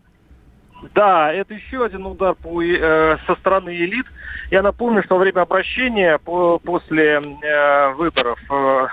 Да, 0.95 1.31
это 1.31 1.53
еще 1.53 1.85
один 1.85 2.05
удар 2.05 2.35
по, 2.35 2.61
э, 2.63 3.17
со 3.27 3.35
стороны 3.35 3.75
элит. 3.75 4.05
Я 4.49 4.61
напомню, 4.61 5.03
что 5.03 5.15
во 5.15 5.21
время 5.21 5.41
обращения 5.41 6.17
по, 6.17 6.59
после 6.59 7.21
э, 7.21 7.93
выборов 7.93 8.39
э, 8.49 8.87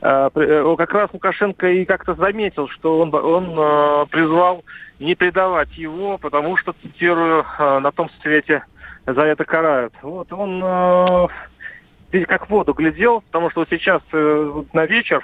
э, 0.00 0.30
э, 0.34 0.74
как 0.78 0.92
раз 0.92 1.10
Лукашенко 1.12 1.68
и 1.68 1.84
как-то 1.84 2.14
заметил, 2.14 2.68
что 2.68 3.00
он, 3.00 3.14
он 3.14 3.54
э, 3.56 4.06
призвал 4.10 4.64
не 4.98 5.14
предавать 5.14 5.76
его, 5.76 6.16
потому 6.16 6.56
что, 6.56 6.74
цитирую, 6.82 7.44
на 7.58 7.92
том 7.92 8.08
свете 8.22 8.64
за 9.06 9.22
это 9.22 9.44
карают. 9.44 9.92
Вот 10.02 10.32
он 10.32 11.28
как 12.26 12.46
в 12.46 12.50
воду 12.50 12.72
глядел, 12.72 13.20
потому 13.20 13.50
что 13.50 13.60
вот 13.60 13.68
сейчас 13.68 14.00
на 14.10 14.86
вечер 14.86 15.22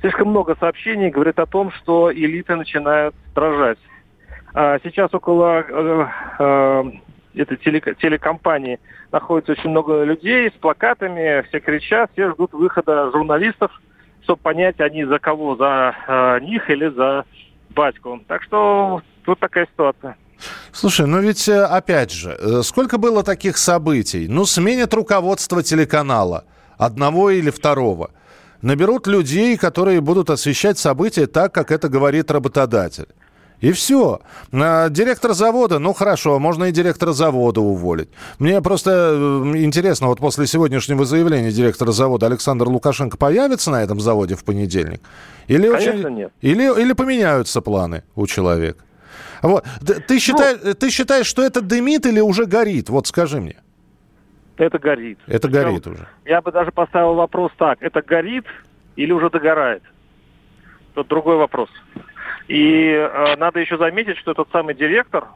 слишком 0.00 0.30
много 0.30 0.56
сообщений 0.58 1.10
говорит 1.10 1.38
о 1.38 1.46
том, 1.46 1.70
что 1.70 2.12
элиты 2.12 2.56
начинают 2.56 3.14
дрожать. 3.32 3.78
А 4.54 4.78
сейчас 4.82 5.12
около 5.14 5.64
э, 5.66 6.06
э, 6.38 6.82
этой 7.34 7.56
телекомпании 7.56 8.78
находится 9.10 9.52
очень 9.52 9.70
много 9.70 10.04
людей 10.04 10.50
с 10.50 10.52
плакатами, 10.54 11.46
все 11.48 11.60
кричат, 11.60 12.10
все 12.12 12.32
ждут 12.32 12.52
выхода 12.52 13.10
журналистов, 13.12 13.70
чтобы 14.24 14.40
понять, 14.42 14.78
они 14.80 15.04
за 15.04 15.18
кого, 15.18 15.56
за 15.56 15.94
э, 16.06 16.40
них 16.40 16.68
или 16.68 16.88
за 16.88 17.24
батьку. 17.70 18.20
Так 18.28 18.42
что 18.42 19.00
тут 19.24 19.38
такая 19.38 19.66
ситуация. 19.66 20.16
Слушай, 20.72 21.06
ну 21.06 21.20
ведь, 21.20 21.48
опять 21.48 22.10
же, 22.10 22.62
сколько 22.62 22.98
было 22.98 23.22
таких 23.22 23.56
событий? 23.56 24.26
Ну, 24.28 24.44
сменят 24.44 24.92
руководство 24.92 25.62
телеканала, 25.62 26.44
одного 26.76 27.30
или 27.30 27.50
второго. 27.50 28.10
Наберут 28.60 29.06
людей, 29.06 29.56
которые 29.56 30.00
будут 30.00 30.30
освещать 30.30 30.78
события 30.78 31.26
так, 31.26 31.54
как 31.54 31.70
это 31.70 31.88
говорит 31.88 32.30
работодатель. 32.30 33.06
И 33.62 33.70
все. 33.70 34.20
А, 34.52 34.88
директор 34.88 35.32
завода, 35.34 35.78
ну 35.78 35.92
хорошо, 35.92 36.38
можно 36.40 36.64
и 36.64 36.72
директора 36.72 37.12
завода 37.12 37.60
уволить. 37.60 38.08
Мне 38.40 38.60
просто 38.60 38.90
э, 38.90 39.56
интересно, 39.58 40.08
вот 40.08 40.18
после 40.18 40.48
сегодняшнего 40.48 41.04
заявления 41.04 41.52
директора 41.52 41.92
завода 41.92 42.26
Александр 42.26 42.66
Лукашенко 42.66 43.16
появится 43.16 43.70
на 43.70 43.80
этом 43.80 44.00
заводе 44.00 44.34
в 44.34 44.44
понедельник? 44.44 45.00
Или, 45.46 45.70
Конечно, 45.70 45.92
очень... 45.92 46.16
нет. 46.16 46.32
Или, 46.40 46.82
или 46.82 46.92
поменяются 46.92 47.60
планы 47.60 48.02
у 48.16 48.26
человека? 48.26 48.84
Вот. 49.42 49.64
Ты, 50.08 50.18
считаешь, 50.18 50.58
ну, 50.62 50.74
ты 50.74 50.90
считаешь, 50.90 51.26
что 51.26 51.42
это 51.42 51.60
дымит 51.60 52.04
или 52.04 52.18
уже 52.18 52.46
горит? 52.46 52.88
Вот 52.88 53.06
скажи 53.06 53.40
мне. 53.40 53.56
Это 54.56 54.80
горит. 54.80 55.20
Это 55.28 55.46
Причем, 55.46 55.62
горит 55.62 55.86
уже. 55.86 56.08
Я 56.24 56.42
бы 56.42 56.50
даже 56.50 56.72
поставил 56.72 57.14
вопрос 57.14 57.52
так. 57.56 57.80
Это 57.80 58.02
горит 58.02 58.44
или 58.96 59.12
уже 59.12 59.30
догорает? 59.30 59.84
Тут 60.94 61.06
другой 61.06 61.36
вопрос. 61.36 61.70
И 62.48 62.86
э, 62.86 63.36
надо 63.36 63.60
еще 63.60 63.78
заметить, 63.78 64.18
что 64.18 64.32
этот 64.32 64.48
самый 64.52 64.74
директор 64.74 65.26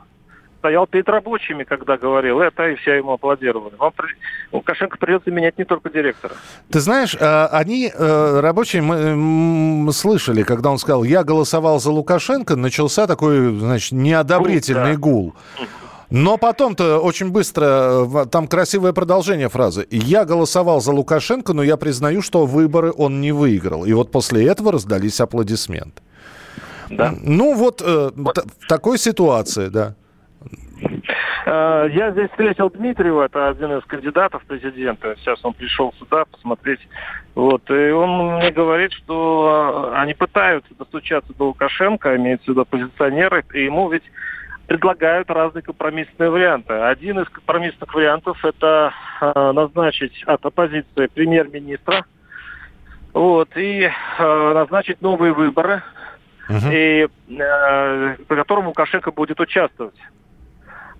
стоял 0.58 0.86
перед 0.86 1.08
рабочими, 1.08 1.64
когда 1.64 1.96
говорил 1.96 2.40
это, 2.40 2.68
и 2.68 2.74
все 2.76 2.94
ему 2.94 3.12
аплодировали. 3.12 3.74
Вам 3.76 3.92
при... 3.92 4.08
Лукашенко 4.52 4.98
придется 4.98 5.30
менять 5.30 5.58
не 5.58 5.64
только 5.64 5.90
директора. 5.90 6.34
Ты 6.70 6.80
знаешь, 6.80 7.14
э, 7.14 7.46
они, 7.52 7.92
э, 7.94 8.40
рабочие, 8.40 8.82
мы, 8.82 9.14
мы 9.14 9.92
слышали, 9.92 10.42
когда 10.42 10.70
он 10.70 10.78
сказал, 10.78 11.04
я 11.04 11.22
голосовал 11.22 11.78
за 11.78 11.90
Лукашенко, 11.90 12.56
начался 12.56 13.06
такой, 13.06 13.56
значит, 13.58 13.92
неодобрительный 13.92 14.96
гул. 14.96 15.34
Да. 15.56 15.62
гул. 15.62 15.68
Но 16.10 16.36
потом-то 16.36 16.98
очень 17.00 17.30
быстро, 17.30 18.06
э, 18.06 18.26
там 18.30 18.46
красивое 18.46 18.92
продолжение 18.92 19.48
фразы. 19.48 19.86
Я 19.90 20.24
голосовал 20.24 20.80
за 20.80 20.92
Лукашенко, 20.92 21.52
но 21.52 21.62
я 21.62 21.76
признаю, 21.76 22.22
что 22.22 22.46
выборы 22.46 22.92
он 22.96 23.20
не 23.20 23.32
выиграл. 23.32 23.84
И 23.84 23.92
вот 23.92 24.12
после 24.12 24.46
этого 24.46 24.72
раздались 24.72 25.20
аплодисменты. 25.20 26.02
Да. 26.90 27.12
Ну 27.22 27.54
вот, 27.54 27.82
э, 27.82 28.10
вот. 28.14 28.38
в 28.38 28.66
такой 28.66 28.98
ситуации, 28.98 29.68
да. 29.68 29.94
Э, 31.46 31.88
я 31.92 32.10
здесь 32.10 32.28
встретил 32.30 32.70
Дмитриева, 32.70 33.24
это 33.24 33.48
один 33.48 33.78
из 33.78 33.84
кандидатов 33.84 34.42
в 34.42 34.46
президента. 34.46 35.14
Сейчас 35.18 35.44
он 35.44 35.54
пришел 35.54 35.94
сюда 35.98 36.24
посмотреть. 36.24 36.80
Вот. 37.34 37.68
И 37.70 37.90
он 37.90 38.36
мне 38.36 38.50
говорит, 38.50 38.92
что 38.92 39.92
они 39.94 40.14
пытаются 40.14 40.74
достучаться 40.78 41.32
до 41.34 41.46
Лукашенко, 41.46 42.16
имеется 42.16 42.46
в 42.46 42.48
виду 42.48 42.62
оппозиционеры, 42.62 43.44
и 43.54 43.64
ему 43.64 43.88
ведь 43.88 44.04
предлагают 44.66 45.30
разные 45.30 45.62
компромиссные 45.62 46.30
варианты. 46.30 46.72
Один 46.74 47.20
из 47.20 47.28
компромиссных 47.28 47.94
вариантов– 47.94 48.38
это 48.44 48.92
э, 49.20 49.52
назначить 49.52 50.24
от 50.26 50.44
оппозиции 50.44 51.06
премьер-министра, 51.06 52.04
вот, 53.12 53.56
и 53.56 53.82
э, 53.82 54.52
назначить 54.54 55.00
новые 55.00 55.32
выборы, 55.32 55.82
uh-huh. 56.48 56.70
и, 56.72 57.08
э, 57.28 58.16
по 58.26 58.36
которым 58.36 58.66
Лукашенко 58.66 59.12
будет 59.12 59.40
участвовать. 59.40 59.96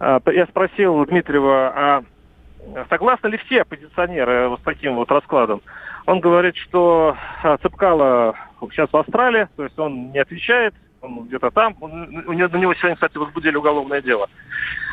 Э, 0.00 0.20
я 0.26 0.46
спросил 0.46 1.04
Дмитриева, 1.06 1.72
а 1.74 2.04
согласны 2.88 3.28
ли 3.28 3.38
все 3.38 3.62
оппозиционеры 3.62 4.56
с 4.56 4.64
таким 4.64 4.96
вот 4.96 5.10
раскладом? 5.10 5.62
Он 6.06 6.20
говорит, 6.20 6.56
что 6.56 7.16
э, 7.42 7.56
Цепкало 7.62 8.36
сейчас 8.70 8.88
в 8.92 8.96
Австралии, 8.96 9.48
то 9.56 9.64
есть 9.64 9.78
он 9.78 10.12
не 10.12 10.18
отвечает, 10.18 10.74
он 11.00 11.26
где-то 11.26 11.50
там. 11.50 11.76
Он, 11.80 12.24
у 12.26 12.32
него, 12.32 12.48
на 12.48 12.56
него 12.56 12.74
сегодня, 12.74 12.96
кстати, 12.96 13.16
возбудили 13.18 13.56
уголовное 13.56 14.02
дело. 14.02 14.28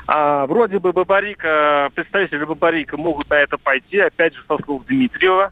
А, 0.05 0.45
вроде 0.47 0.79
бы 0.79 0.91
Бабарика, 0.91 1.89
представители 1.95 2.43
Бабарика 2.43 2.97
могут 2.97 3.29
на 3.29 3.35
это 3.35 3.57
пойти, 3.57 3.99
опять 3.99 4.35
же, 4.35 4.43
со 4.47 4.57
слов 4.63 4.85
Дмитриева. 4.85 5.51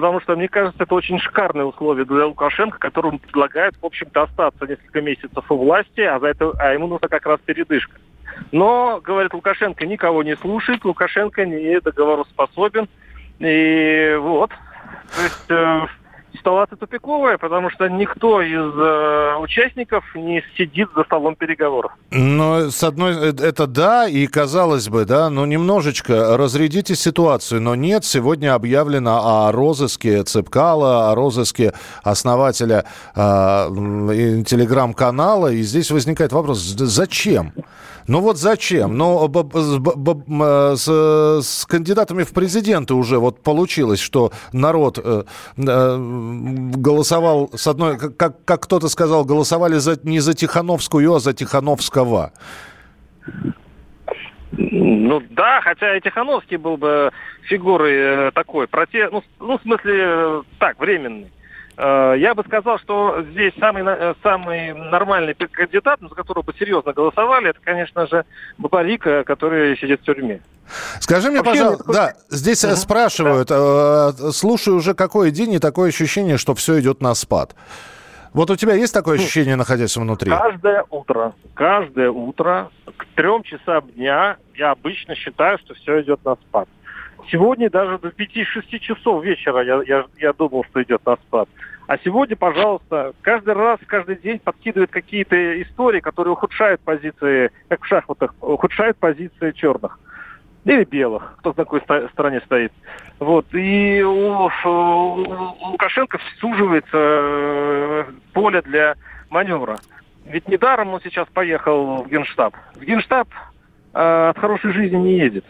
Потому 0.00 0.18
что, 0.22 0.34
мне 0.34 0.48
кажется, 0.48 0.82
это 0.82 0.94
очень 0.94 1.18
шикарные 1.18 1.66
условия 1.66 2.06
для 2.06 2.24
Лукашенко, 2.24 2.78
которому 2.78 3.18
предлагают, 3.18 3.76
в 3.76 3.84
общем-то, 3.84 4.22
остаться 4.22 4.66
несколько 4.66 5.02
месяцев 5.02 5.44
у 5.50 5.56
власти, 5.58 6.00
а, 6.00 6.18
за 6.18 6.28
это, 6.28 6.52
а 6.58 6.72
ему 6.72 6.86
нужна 6.86 7.06
как 7.06 7.26
раз 7.26 7.38
передышка. 7.44 7.98
Но, 8.50 8.98
говорит 9.04 9.34
Лукашенко, 9.34 9.84
никого 9.84 10.22
не 10.22 10.36
слушает, 10.36 10.86
Лукашенко 10.86 11.44
не 11.44 11.78
договороспособен. 11.80 12.88
И 13.40 14.16
вот. 14.18 14.52
То 15.14 15.22
есть 15.22 15.50
э, 15.50 15.86
ситуация 16.34 16.76
тупиковая, 16.76 17.38
потому 17.38 17.70
что 17.70 17.88
никто 17.88 18.40
из 18.42 18.72
э, 18.76 19.36
участников 19.40 20.04
не 20.14 20.42
сидит 20.56 20.88
за 20.94 21.04
столом 21.04 21.36
переговоров. 21.36 21.92
Ну, 22.10 22.70
с 22.70 22.82
одной, 22.82 23.30
э, 23.30 23.32
это 23.42 23.66
да, 23.66 24.08
и 24.08 24.26
казалось 24.26 24.88
бы, 24.88 25.04
да, 25.04 25.30
но 25.30 25.46
немножечко 25.46 26.36
разрядите 26.36 26.94
ситуацию, 26.94 27.60
но 27.60 27.74
нет, 27.74 28.04
сегодня 28.04 28.54
объявлено 28.54 29.46
о 29.46 29.52
розыске 29.52 30.22
Цепкала, 30.22 31.10
о 31.10 31.14
розыске 31.14 31.72
основателя 32.02 32.84
э, 33.14 33.20
телеграм-канала, 34.46 35.52
и 35.52 35.62
здесь 35.62 35.90
возникает 35.90 36.32
вопрос, 36.32 36.58
зачем? 36.58 37.52
Ну 38.06 38.20
вот 38.20 38.38
зачем? 38.38 38.96
Ну, 38.98 39.30
с, 40.76 40.88
с 41.42 41.66
кандидатами 41.66 42.24
в 42.24 42.32
президенты 42.32 42.94
уже 42.94 43.18
вот 43.18 43.40
получилось, 43.40 44.00
что 44.00 44.32
народ 44.52 44.98
э, 44.98 45.22
э, 45.56 45.96
голосовал, 46.76 47.50
с 47.54 47.66
одной, 47.66 47.98
как, 47.98 48.44
как 48.44 48.62
кто-то 48.62 48.88
сказал, 48.88 49.24
голосовали 49.24 49.76
за, 49.76 49.98
не 50.02 50.20
за 50.20 50.34
Тихановскую, 50.34 51.14
а 51.14 51.20
за 51.20 51.32
Тихановского. 51.32 52.32
Ну 54.52 55.22
да, 55.30 55.60
хотя 55.62 55.96
и 55.96 56.00
Тихановский 56.00 56.56
был 56.56 56.76
бы 56.76 57.10
фигурой 57.42 57.94
э, 57.94 58.30
такой, 58.32 58.66
проте... 58.66 59.08
ну, 59.10 59.22
ну, 59.38 59.58
в 59.58 59.62
смысле, 59.62 59.94
э, 59.96 60.42
так, 60.58 60.78
временный. 60.78 61.30
Э, 61.76 62.14
я 62.18 62.34
бы 62.34 62.42
сказал, 62.44 62.78
что 62.78 63.22
здесь 63.30 63.52
самый, 63.58 63.82
э, 63.86 64.14
самый 64.22 64.74
нормальный 64.74 65.34
кандидат, 65.34 66.00
за 66.00 66.08
которого 66.08 66.42
бы 66.44 66.54
серьезно 66.58 66.92
голосовали, 66.92 67.50
это, 67.50 67.60
конечно 67.62 68.06
же, 68.06 68.24
Бабарика, 68.58 69.24
который 69.24 69.76
сидит 69.78 70.00
в 70.00 70.04
тюрьме. 70.04 70.40
Скажи 71.00 71.30
мне, 71.30 71.38
Вообще, 71.38 71.52
пожалуйста, 71.52 71.92
да, 71.92 72.14
здесь 72.28 72.64
угу. 72.64 72.76
спрашивают, 72.76 73.48
да. 73.48 74.12
слушаю 74.32 74.76
уже 74.76 74.94
какой 74.94 75.30
день, 75.30 75.54
и 75.54 75.58
такое 75.58 75.88
ощущение, 75.88 76.38
что 76.38 76.54
все 76.54 76.80
идет 76.80 77.00
на 77.00 77.14
спад. 77.14 77.54
Вот 78.32 78.50
у 78.50 78.56
тебя 78.56 78.74
есть 78.74 78.94
такое 78.94 79.16
ну, 79.16 79.22
ощущение, 79.22 79.56
находясь 79.56 79.96
внутри? 79.96 80.30
Каждое 80.30 80.84
утро, 80.88 81.34
каждое 81.54 82.10
утро 82.10 82.70
к 82.96 83.04
трем 83.16 83.42
часам 83.42 83.88
дня 83.90 84.36
я 84.54 84.70
обычно 84.70 85.14
считаю, 85.16 85.58
что 85.58 85.74
все 85.74 86.02
идет 86.02 86.24
на 86.24 86.36
спад. 86.36 86.68
Сегодня 87.30 87.70
даже 87.70 87.98
до 87.98 88.08
5-6 88.08 88.78
часов 88.78 89.24
вечера 89.24 89.62
я, 89.62 89.82
я, 89.86 90.04
я 90.18 90.32
думал, 90.32 90.64
что 90.64 90.82
идет 90.82 91.04
на 91.04 91.16
спад. 91.16 91.48
А 91.86 91.98
сегодня, 92.04 92.36
пожалуйста, 92.36 93.14
каждый 93.20 93.54
раз, 93.54 93.80
каждый 93.86 94.16
день 94.16 94.38
подкидывают 94.38 94.90
какие-то 94.90 95.60
истории, 95.62 96.00
которые 96.00 96.34
ухудшают 96.34 96.80
позиции, 96.82 97.50
как 97.68 97.82
в 97.82 97.86
шахматах, 97.86 98.32
ухудшают 98.40 98.96
позиции 98.98 99.50
черных. 99.52 99.98
Или 100.64 100.84
белых, 100.84 101.34
кто 101.38 101.52
в 101.52 101.56
такой 101.56 101.80
стороне 101.80 102.42
стоит. 102.42 102.72
Вот. 103.18 103.46
И 103.54 104.02
у, 104.02 104.48
у 104.48 105.70
Лукашенко 105.72 106.20
суживается 106.38 106.90
э, 106.92 108.04
поле 108.34 108.62
для 108.62 108.94
маневра. 109.30 109.78
Ведь 110.26 110.46
недаром 110.48 110.94
он 110.94 111.00
сейчас 111.00 111.26
поехал 111.34 112.04
в 112.04 112.08
Генштаб. 112.08 112.54
В 112.74 112.84
Генштаб 112.84 113.28
э, 113.94 114.28
от 114.28 114.38
хорошей 114.38 114.72
жизни 114.72 114.96
не 114.96 115.18
едет. 115.18 115.44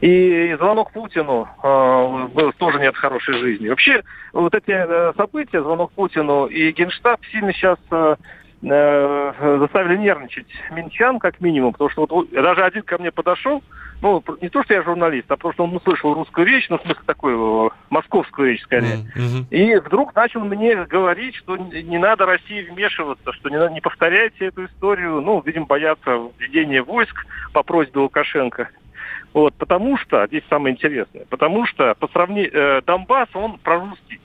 И 0.00 0.54
звонок 0.58 0.92
Путину 0.92 1.48
э, 1.62 2.28
был 2.34 2.52
тоже 2.58 2.78
не 2.80 2.86
от 2.86 2.96
хорошей 2.96 3.38
жизни. 3.38 3.68
Вообще, 3.68 4.02
вот 4.32 4.54
эти 4.54 4.70
э, 4.70 5.12
события, 5.16 5.62
звонок 5.62 5.92
Путину 5.92 6.46
и 6.46 6.70
Генштаб 6.72 7.20
сильно 7.32 7.52
сейчас 7.54 7.78
э, 7.90 8.16
э, 8.62 9.56
заставили 9.60 9.96
нервничать 9.96 10.48
минчан, 10.70 11.18
как 11.18 11.40
минимум, 11.40 11.72
потому 11.72 11.88
что 11.90 12.06
вот 12.06 12.30
даже 12.30 12.62
один 12.62 12.82
ко 12.82 12.98
мне 12.98 13.10
подошел, 13.10 13.62
ну, 14.02 14.22
не 14.42 14.50
то, 14.50 14.62
что 14.64 14.74
я 14.74 14.82
журналист, 14.82 15.30
а 15.30 15.36
просто 15.38 15.62
он 15.62 15.74
услышал 15.74 16.12
русскую 16.12 16.46
речь, 16.46 16.68
ну, 16.68 16.76
в 16.78 16.82
смысле, 16.82 17.02
такую, 17.06 17.72
московскую 17.88 18.50
речь, 18.50 18.62
скорее. 18.62 18.98
Mm-hmm. 19.16 19.46
И 19.50 19.76
вдруг 19.76 20.14
начал 20.14 20.40
мне 20.40 20.84
говорить, 20.84 21.34
что 21.36 21.56
не 21.56 21.98
надо 21.98 22.26
России 22.26 22.68
вмешиваться, 22.68 23.32
что 23.32 23.48
не, 23.48 23.72
не 23.72 23.80
повторяйте 23.80 24.46
эту 24.46 24.66
историю, 24.66 25.22
ну, 25.22 25.42
видимо, 25.44 25.64
боятся 25.64 26.20
введения 26.38 26.82
войск 26.82 27.26
по 27.54 27.62
просьбе 27.62 28.00
Лукашенко. 28.00 28.68
Вот, 29.36 29.52
потому 29.56 29.98
что, 29.98 30.26
здесь 30.28 30.44
самое 30.48 30.74
интересное, 30.74 31.26
потому 31.28 31.66
что 31.66 31.94
по 31.96 32.08
сравнению, 32.08 32.50
э, 32.54 32.80
Донбасс, 32.86 33.28
он 33.34 33.58
прорусский. 33.58 34.18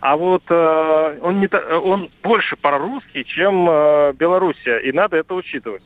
А 0.00 0.16
вот 0.16 0.44
э, 0.48 1.18
он, 1.22 1.40
не, 1.40 1.48
он 1.48 2.08
больше 2.22 2.54
прорусский, 2.54 3.24
чем 3.24 3.68
э, 3.68 4.12
Белоруссия, 4.12 4.78
и 4.78 4.92
надо 4.92 5.16
это 5.16 5.34
учитывать. 5.34 5.82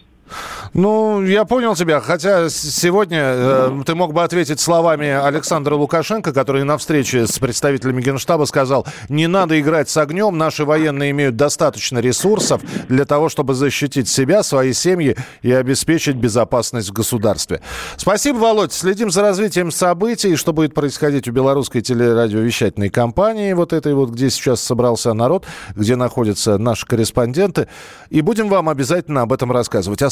Ну, 0.75 1.23
я 1.23 1.45
понял 1.45 1.75
тебя. 1.75 2.01
Хотя 2.01 2.49
сегодня 2.49 3.21
э, 3.23 3.83
ты 3.85 3.95
мог 3.95 4.13
бы 4.13 4.23
ответить 4.23 4.61
словами 4.61 5.09
Александра 5.09 5.75
Лукашенко, 5.75 6.33
который 6.33 6.65
на 6.65 6.79
встрече 6.79 7.27
с 7.27 7.39
представителями 7.39 8.03
Генштаба 8.03 8.45
сказал, 8.45 8.87
не 9.09 9.27
надо 9.27 9.59
играть 9.61 9.89
с 9.89 9.97
огнем, 9.97 10.37
наши 10.37 10.65
военные 10.65 11.11
имеют 11.11 11.37
достаточно 11.37 11.99
ресурсов 11.99 12.63
для 12.89 13.05
того, 13.05 13.29
чтобы 13.29 13.55
защитить 13.55 14.09
себя, 14.09 14.43
свои 14.43 14.73
семьи 14.73 15.17
и 15.43 15.53
обеспечить 15.53 16.17
безопасность 16.17 16.91
в 16.91 16.93
государстве. 16.93 17.61
Спасибо, 17.97 18.39
Володь. 18.39 18.73
Следим 18.73 19.11
за 19.11 19.23
развитием 19.23 19.71
событий, 19.71 20.37
что 20.37 20.53
будет 20.53 20.75
происходить 20.75 21.29
у 21.29 21.33
белорусской 21.33 21.83
телерадиовещательной 21.83 22.91
компании, 22.91 23.53
вот 23.53 23.73
этой 23.73 23.95
вот, 23.95 24.11
где 24.11 24.31
сейчас 24.31 24.61
собрался 24.61 25.13
народ, 25.15 25.47
где 25.75 25.97
находятся 25.97 26.59
наши 26.59 26.87
корреспонденты. 26.87 27.69
И 28.11 28.21
будем 28.21 28.49
вам 28.49 28.69
обязательно 28.69 29.23
об 29.23 29.33
этом 29.33 29.53
рассказывать. 29.53 30.03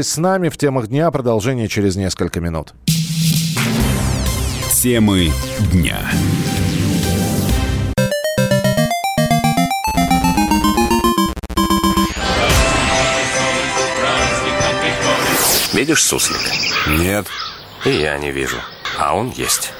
Оставайтесь 0.00 0.14
с 0.14 0.16
нами 0.16 0.48
в 0.48 0.56
темах 0.56 0.88
дня. 0.88 1.10
Продолжение 1.10 1.68
через 1.68 1.94
несколько 1.96 2.40
минут. 2.40 2.72
Темы 4.72 5.30
дня. 5.72 5.98
Видишь 15.74 16.02
суслик? 16.02 16.40
Нет. 16.88 17.26
И 17.84 17.90
я 17.90 18.16
не 18.18 18.30
вижу. 18.30 18.56
А 18.98 19.14
он 19.14 19.30
есть. 19.36 19.74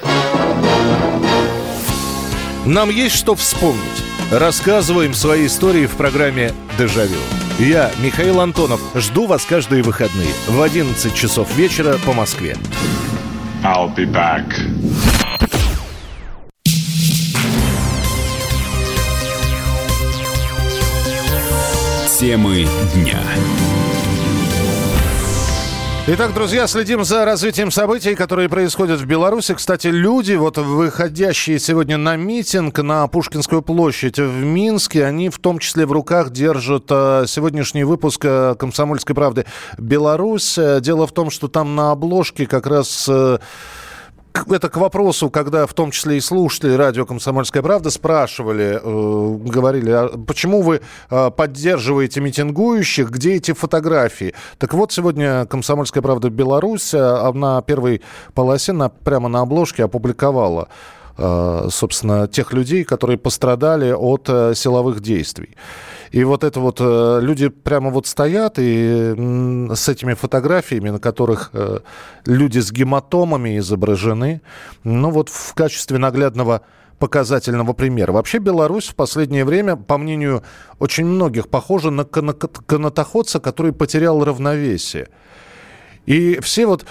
Нам 2.67 2.91
есть 2.91 3.17
что 3.17 3.35
вспомнить. 3.35 4.10
Рассказываем 4.31 5.13
свои 5.13 5.47
истории 5.47 5.87
в 5.87 5.97
программе 5.97 6.53
«Дежавю». 6.79 7.19
Я, 7.59 7.91
Михаил 8.01 8.41
Антонов, 8.41 8.81
жду 8.95 9.27
вас 9.27 9.45
каждые 9.45 9.83
выходные 9.83 10.31
в 10.47 10.63
11 10.63 11.13
часов 11.13 11.53
вечера 11.57 11.99
по 12.07 12.13
Москве. 12.13 12.57
I'll 13.65 13.93
be 13.93 14.07
back. 14.07 14.47
Темы 22.21 22.69
дня. 22.95 23.19
Итак, 26.07 26.33
друзья, 26.33 26.67
следим 26.67 27.05
за 27.05 27.27
развитием 27.27 27.71
событий, 27.71 28.15
которые 28.15 28.49
происходят 28.49 29.01
в 29.01 29.05
Беларуси. 29.05 29.53
Кстати, 29.55 29.89
люди, 29.89 30.33
вот 30.33 30.57
выходящие 30.57 31.59
сегодня 31.59 31.99
на 31.99 32.17
митинг 32.17 32.79
на 32.79 33.07
Пушкинскую 33.07 33.61
площадь 33.61 34.19
в 34.19 34.43
Минске, 34.43 35.05
они 35.05 35.29
в 35.29 35.39
том 35.39 35.59
числе 35.59 35.85
в 35.85 35.93
руках 35.93 36.31
держат 36.31 36.87
э, 36.89 37.25
сегодняшний 37.29 37.85
выпуск 37.85 38.25
э, 38.25 38.55
«Комсомольской 38.59 39.15
правды 39.15 39.45
Беларусь». 39.77 40.57
Э, 40.57 40.81
дело 40.81 41.07
в 41.07 41.13
том, 41.13 41.31
что 41.31 41.49
там 41.49 41.77
на 41.77 41.93
обложке 41.93 42.47
как 42.47 42.67
раз 42.67 43.09
это 44.35 44.69
к 44.69 44.77
вопросу, 44.77 45.31
когда 45.31 45.67
в 45.67 45.75
том 45.75 45.91
числе 45.91 46.17
и 46.17 46.21
слушатели 46.21 46.73
радио 46.73 47.07
«Комсомольская 47.07 47.63
правда» 47.63 47.91
спрашивали, 47.91 48.81
э, 48.83 49.37
говорили, 49.49 49.91
а 49.91 50.09
почему 50.27 50.63
вы 50.63 50.81
э, 51.11 51.31
поддерживаете 51.31 52.21
митингующих, 52.21 53.11
где 53.11 53.35
эти 53.35 53.53
фотографии? 53.53 54.35
Так 54.59 54.75
вот, 54.75 54.93
сегодня 54.93 55.47
«Комсомольская 55.47 56.03
правда» 56.03 56.31
Беларусь 56.31 56.95
э, 56.95 57.33
на 57.33 57.63
первой 57.63 58.03
полосе, 58.35 58.73
на, 58.73 58.89
прямо 58.89 59.29
на 59.29 59.41
обложке 59.41 59.85
опубликовала 59.85 60.69
э, 61.17 61.69
собственно, 61.71 62.29
тех 62.29 62.53
людей, 62.53 62.85
которые 62.85 63.19
пострадали 63.19 63.93
от 63.93 64.29
э, 64.29 64.55
силовых 64.55 65.01
действий. 65.01 65.57
И 66.11 66.25
вот 66.25 66.43
это 66.43 66.59
вот 66.59 66.79
э, 66.81 67.21
люди 67.23 67.49
прямо 67.49 67.91
вот 67.91 68.07
стоят 68.07 68.55
и 68.59 69.15
с 69.75 69.89
этими 69.89 70.15
фотографиями, 70.15 70.91
на 70.91 70.99
которых 70.99 71.51
э, 71.53 71.81
люди 72.27 72.59
с 72.59 72.73
гематомами 72.73 73.59
изображены, 73.59 74.43
ну 74.83 75.11
вот 75.11 75.29
в 75.29 75.55
качестве 75.55 75.99
наглядного 75.99 76.63
показательного 76.99 77.73
примера. 77.75 78.13
Вообще 78.13 78.39
Беларусь 78.39 78.89
в 78.89 78.97
последнее 78.97 79.45
время, 79.45 79.77
по 79.77 79.99
мнению 79.99 80.43
очень 80.81 81.07
многих, 81.07 81.49
похожа 81.49 81.91
на 81.91 82.05
канатоходца, 82.05 83.39
который 83.39 83.73
потерял 83.73 84.23
равновесие. 84.25 85.09
И 86.07 86.41
все 86.41 86.67
вот, 86.67 86.87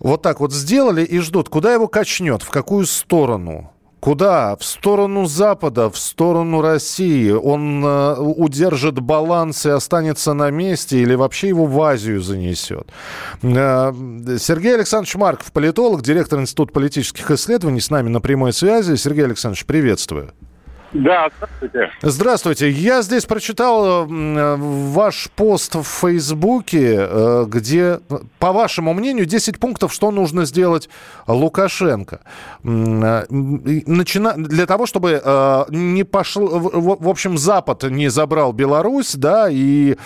вот 0.00 0.22
так 0.22 0.40
вот 0.40 0.52
сделали 0.52 1.04
и 1.04 1.18
ждут, 1.18 1.50
куда 1.50 1.74
его 1.74 1.86
качнет, 1.86 2.42
в 2.42 2.50
какую 2.50 2.86
сторону. 2.86 3.73
Куда? 4.04 4.54
В 4.56 4.64
сторону 4.64 5.24
Запада, 5.24 5.88
в 5.88 5.96
сторону 5.96 6.60
России. 6.60 7.30
Он 7.30 7.82
э, 7.82 8.16
удержит 8.18 9.00
баланс 9.00 9.64
и 9.64 9.70
останется 9.70 10.34
на 10.34 10.50
месте 10.50 10.98
или 10.98 11.14
вообще 11.14 11.48
его 11.48 11.64
в 11.64 11.80
Азию 11.80 12.20
занесет. 12.20 12.86
Э, 13.40 13.94
Сергей 14.38 14.74
Александрович 14.74 15.14
Марков, 15.14 15.52
политолог, 15.52 16.02
директор 16.02 16.38
Института 16.38 16.74
политических 16.74 17.30
исследований, 17.30 17.80
с 17.80 17.88
нами 17.88 18.10
на 18.10 18.20
прямой 18.20 18.52
связи. 18.52 18.94
Сергей 18.96 19.24
Александрович, 19.24 19.64
приветствую. 19.64 20.34
Да, 20.94 21.28
здравствуйте. 21.36 21.90
Здравствуйте. 22.02 22.70
Я 22.70 23.02
здесь 23.02 23.24
прочитал 23.26 24.06
ваш 24.06 25.28
пост 25.34 25.74
в 25.74 25.82
Фейсбуке, 25.82 26.96
э, 27.00 27.44
где, 27.48 27.98
по 28.38 28.52
вашему 28.52 28.94
мнению, 28.94 29.26
10 29.26 29.58
пунктов, 29.58 29.92
что 29.92 30.12
нужно 30.12 30.44
сделать 30.44 30.88
Лукашенко. 31.26 32.20
Э, 32.62 33.24
начина... 33.28 34.34
Для 34.36 34.66
того, 34.66 34.86
чтобы 34.86 35.20
э, 35.22 35.64
не 35.70 36.04
пошел, 36.04 36.46
в 36.46 37.08
общем, 37.08 37.38
Запад 37.38 37.82
не 37.82 38.08
забрал 38.08 38.52
Беларусь, 38.52 39.16
да, 39.16 39.48
и 39.50 39.96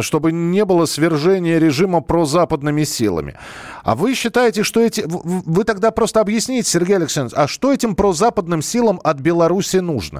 чтобы 0.00 0.32
не 0.32 0.64
было 0.64 0.86
свержения 0.86 1.58
режима 1.58 2.00
прозападными 2.00 2.82
силами. 2.82 3.38
А 3.84 3.94
вы 3.94 4.14
считаете, 4.14 4.64
что 4.64 4.80
эти... 4.80 5.04
Вы 5.06 5.62
тогда 5.62 5.92
просто 5.92 6.20
объясните, 6.20 6.68
Сергей 6.68 6.96
Александрович, 6.96 7.38
а 7.38 7.46
что 7.46 7.72
этим 7.72 7.94
прозападным 7.94 8.60
силам 8.60 9.00
от 9.04 9.20
Беларуси 9.20 9.76
нужно? 9.76 10.15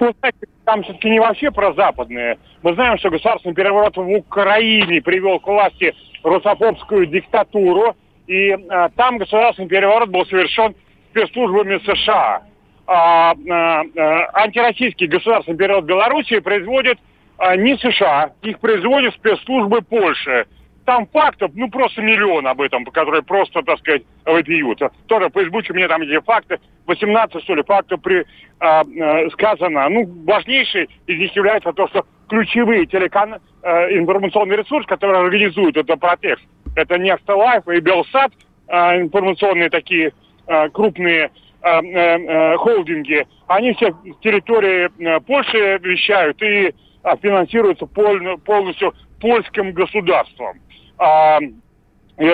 Ну, 0.00 0.14
знаете, 0.18 0.38
там 0.64 0.82
все-таки 0.82 1.10
не 1.10 1.20
вообще 1.20 1.50
прозападные. 1.50 2.38
Мы 2.62 2.74
знаем, 2.74 2.98
что 2.98 3.10
государственный 3.10 3.54
переворот 3.54 3.96
в 3.96 4.08
Украине 4.08 5.02
привел 5.02 5.40
к 5.40 5.46
власти 5.46 5.94
русофобскую 6.22 7.06
диктатуру, 7.06 7.96
и 8.26 8.52
а, 8.52 8.90
там 8.90 9.18
государственный 9.18 9.68
переворот 9.68 10.10
был 10.10 10.24
совершен 10.26 10.74
спецслужбами 11.10 11.78
США. 11.78 12.42
А, 12.86 13.32
а, 13.32 13.34
а, 13.34 14.44
антироссийский 14.44 15.06
государственный 15.06 15.56
переворот 15.56 15.84
Беларуси 15.84 16.38
производит 16.40 16.98
а, 17.38 17.56
не 17.56 17.76
США, 17.76 18.32
их 18.42 18.60
производят 18.60 19.14
спецслужбы 19.14 19.82
Польши 19.82 20.46
там 20.88 21.06
фактов, 21.08 21.50
ну, 21.54 21.68
просто 21.68 22.00
миллион 22.00 22.46
об 22.46 22.62
этом, 22.62 22.82
которые 22.86 23.22
просто, 23.22 23.62
так 23.62 23.78
сказать, 23.80 24.04
вопиют. 24.24 24.80
Тоже 25.06 25.28
по 25.28 25.40
Фейсбуке 25.40 25.74
мне 25.74 25.86
там 25.86 26.00
эти 26.00 26.18
факты, 26.24 26.58
18, 26.86 27.42
что 27.42 27.54
ли, 27.54 27.62
фактов 27.62 28.00
при, 28.00 28.24
а, 28.58 28.80
а, 28.80 29.30
сказано. 29.32 29.86
Ну, 29.90 30.06
важнейший 30.26 30.88
из 31.06 31.18
них 31.18 31.36
является 31.36 31.74
то, 31.74 31.88
что 31.88 32.06
ключевые 32.30 32.86
телекан, 32.86 33.34
а, 33.62 33.86
информационный 33.90 34.56
ресурс, 34.56 34.86
который 34.86 35.18
организует 35.18 35.76
этот 35.76 36.00
протест, 36.00 36.40
это 36.74 36.94
Next 36.94 37.26
Life 37.26 37.70
и 37.76 37.80
Белсат, 37.80 38.32
а, 38.68 38.96
информационные 38.96 39.68
такие 39.68 40.12
а, 40.46 40.70
крупные 40.70 41.30
а, 41.60 41.82
а, 41.82 42.56
холдинги, 42.56 43.26
они 43.46 43.74
все 43.74 43.90
с 43.90 44.22
территории 44.22 44.88
Польши 45.26 45.78
вещают 45.82 46.42
и 46.42 46.72
финансируются 47.20 47.84
пол, 47.84 48.38
полностью 48.46 48.94
польским 49.20 49.72
государством. 49.72 50.60
А, 50.98 51.38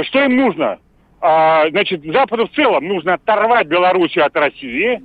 что 0.02 0.24
им 0.24 0.36
нужно? 0.36 0.78
А, 1.20 1.68
значит, 1.70 2.02
Западу 2.04 2.46
в 2.46 2.52
целом 2.52 2.86
нужно 2.86 3.14
оторвать 3.14 3.66
Белоруссию 3.66 4.26
от 4.26 4.36
России, 4.36 5.02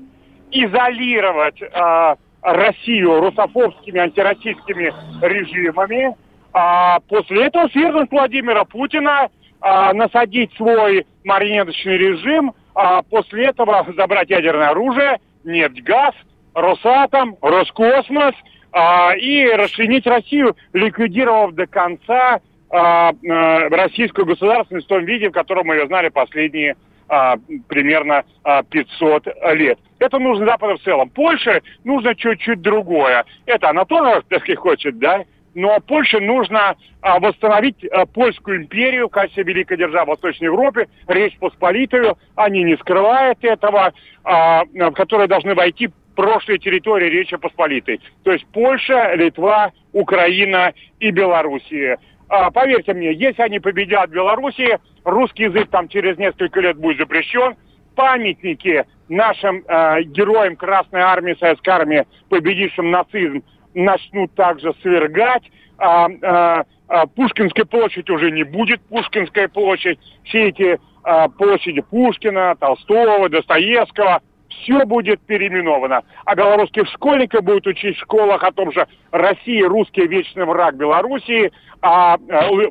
изолировать 0.52 1.62
а, 1.74 2.16
Россию 2.42 3.20
русофобскими, 3.20 4.00
антироссийскими 4.00 4.94
режимами, 5.22 6.16
а 6.54 7.00
после 7.08 7.46
этого 7.46 7.68
свергнуть 7.70 8.12
Владимира 8.12 8.64
Путина, 8.66 9.30
а, 9.62 9.94
насадить 9.94 10.54
свой 10.56 11.06
марионеточный 11.24 11.98
режим, 11.98 12.54
а 12.76 13.02
после 13.02 13.48
этого 13.48 13.86
забрать 13.96 14.30
ядерное 14.30 14.70
оружие, 14.70 15.20
нефть, 15.44 15.84
газ, 15.84 16.14
Росатом, 16.54 17.38
Роскосмос 17.42 18.34
а, 18.72 19.14
и 19.16 19.46
расчленить 19.52 20.08
Россию, 20.08 20.56
ликвидировав 20.74 21.54
до 21.54 21.68
конца 21.68 22.40
российскую 22.72 24.26
государственность 24.26 24.86
в 24.86 24.90
том 24.90 25.04
виде, 25.06 25.30
в 25.30 25.34
котором 25.34 25.68
мы 25.68 25.76
ее 25.76 25.88
знали 25.88 26.10
последние 26.10 26.76
а, 27.08 27.38
примерно 27.68 28.24
а, 28.44 28.62
500 28.64 29.28
лет. 29.56 29.80
Это 29.98 30.20
нужно 30.20 30.46
Западу 30.46 30.78
в 30.78 30.82
целом. 30.82 31.10
Польше 31.10 31.64
нужно 31.84 32.14
чуть-чуть 32.16 32.62
другое. 32.62 33.26
Это 33.48 33.70
она 33.70 33.86
тоже, 33.86 34.22
так 34.30 34.42
сказать, 34.42 34.60
хочет, 34.60 35.00
да? 35.00 35.24
Но 35.56 35.80
Польше 35.80 36.20
нужно 36.20 36.76
а, 37.02 37.20
восстановить 37.20 37.84
а, 37.86 38.06
польскую 38.06 38.58
империю 38.58 39.08
в 39.08 39.12
качестве 39.12 39.44
великой 39.44 39.78
державы 39.78 40.06
в 40.06 40.10
Восточной 40.10 40.46
Европе, 40.46 40.88
Речь 41.08 41.38
Посполитую. 41.40 42.18
Они 42.36 42.64
не 42.64 42.78
скрывают 42.78 43.40
этого, 43.42 43.94
а, 44.24 44.64
в 44.66 44.92
которые 44.92 45.28
должны 45.28 45.56
войти 45.56 45.90
прошлые 46.16 46.60
территории 46.60 47.10
Речи 47.10 47.38
Посполитой. 47.38 48.00
То 48.24 48.32
есть 48.32 48.46
Польша, 48.54 49.16
Литва, 49.16 49.72
Украина 49.94 50.74
и 51.00 51.12
Белоруссия. 51.12 51.98
А, 52.30 52.52
поверьте 52.52 52.94
мне, 52.94 53.12
если 53.12 53.42
они 53.42 53.60
победят 53.60 54.10
в 54.10 54.14
Беларуси, 54.14 54.78
русский 55.04 55.44
язык 55.44 55.70
там 55.72 55.88
через 55.88 56.18
несколько 56.18 56.62
лет 56.62 56.78
будет 56.78 56.98
запрещен. 56.98 57.56
Памятники 57.96 58.86
нашим 59.10 59.64
э, 59.68 60.04
героям 60.04 60.56
Красной 60.56 61.02
Армии, 61.02 61.36
Советской 61.40 61.70
Армии, 61.70 62.06
победившим 62.30 62.92
нацизм, 62.92 63.44
начнут 63.74 64.34
также 64.36 64.74
свергать. 64.82 65.44
А, 65.80 66.08
а, 66.22 66.64
а, 66.88 67.08
Пушкинская 67.08 67.66
площадь 67.66 68.10
уже 68.10 68.32
не 68.32 68.44
будет 68.44 68.80
Пушкинская 68.82 69.48
площадь. 69.48 70.00
Все 70.26 70.50
эти 70.50 70.80
а, 71.04 71.30
площади 71.30 71.82
Пушкина, 71.82 72.56
Толстого, 72.60 73.28
Достоевского, 73.28 74.22
все 74.50 74.86
будет 74.86 75.22
переименовано. 75.22 76.04
А 76.26 76.36
белорусских 76.36 76.88
школьников 76.90 77.44
будут 77.44 77.68
учить 77.68 77.98
в 77.98 78.02
школах 78.02 78.44
о 78.44 78.52
том, 78.52 78.72
что 78.72 78.88
Россия 79.12 79.68
русский 79.68 80.08
вечный 80.08 80.46
враг 80.46 80.76
Белоруссии, 80.76 81.52
а 81.82 82.18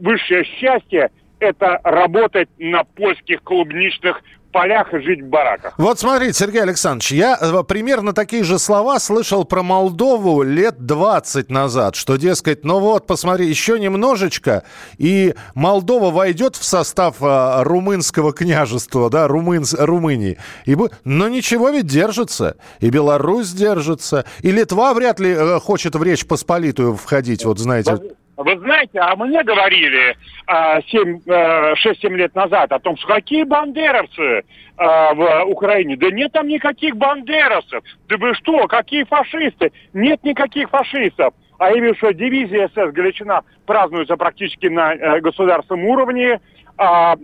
высшее 0.00 0.44
счастье– 0.44 1.10
это 1.40 1.80
работать 1.84 2.48
на 2.58 2.84
польских 2.84 3.42
клубничных 3.42 4.22
полях 4.52 4.92
и 4.94 5.00
жить 5.00 5.22
в 5.22 5.26
бараках. 5.26 5.74
Вот 5.78 5.98
смотрите, 5.98 6.32
Сергей 6.32 6.62
Александрович, 6.62 7.12
я 7.12 7.38
э, 7.40 7.62
примерно 7.64 8.12
такие 8.12 8.44
же 8.44 8.58
слова 8.58 8.98
слышал 8.98 9.44
про 9.44 9.62
Молдову 9.62 10.42
лет 10.42 10.86
20 10.86 11.50
назад, 11.50 11.96
что, 11.96 12.16
дескать, 12.16 12.64
ну 12.64 12.80
вот, 12.80 13.06
посмотри, 13.06 13.46
еще 13.46 13.78
немножечко, 13.78 14.64
и 14.96 15.34
Молдова 15.54 16.10
войдет 16.10 16.56
в 16.56 16.64
состав 16.64 17.16
а, 17.20 17.62
румынского 17.64 18.32
княжества, 18.32 19.10
да, 19.10 19.28
Румын, 19.28 19.64
Румынии. 19.78 20.38
И, 20.64 20.76
но 21.04 21.28
ничего 21.28 21.70
ведь 21.70 21.86
держится, 21.86 22.56
и 22.80 22.90
Беларусь 22.90 23.50
держится, 23.50 24.24
и 24.40 24.50
Литва 24.50 24.94
вряд 24.94 25.20
ли 25.20 25.30
э, 25.30 25.60
хочет 25.60 25.94
в 25.94 26.02
Речь 26.02 26.26
Посполитую 26.26 26.96
входить, 26.96 27.44
вот 27.44 27.58
знаете. 27.58 27.98
Вы 28.38 28.56
знаете, 28.58 29.00
а 29.00 29.16
мне 29.16 29.42
говорили 29.42 30.16
а, 30.46 30.80
7, 30.80 31.20
а, 31.28 31.74
6-7 31.74 32.14
лет 32.14 32.36
назад 32.36 32.70
о 32.70 32.78
том, 32.78 32.96
что 32.96 33.08
какие 33.08 33.42
бандеровцы 33.42 34.44
а, 34.76 35.12
в 35.12 35.44
Украине. 35.46 35.96
Да 35.96 36.08
нет 36.12 36.30
там 36.30 36.46
никаких 36.46 36.96
бандеровцев. 36.96 37.82
Да 38.08 38.16
вы 38.16 38.34
что, 38.34 38.68
какие 38.68 39.02
фашисты? 39.02 39.72
Нет 39.92 40.22
никаких 40.22 40.70
фашистов. 40.70 41.34
А 41.58 41.72
именно 41.72 41.96
что 41.96 42.12
дивизия 42.12 42.68
СС 42.68 42.92
Галичина 42.92 43.42
празднуется 43.66 44.16
практически 44.16 44.68
на 44.68 44.94
э, 44.94 45.20
государственном 45.20 45.86
уровне 45.86 46.40
а, 46.78 47.16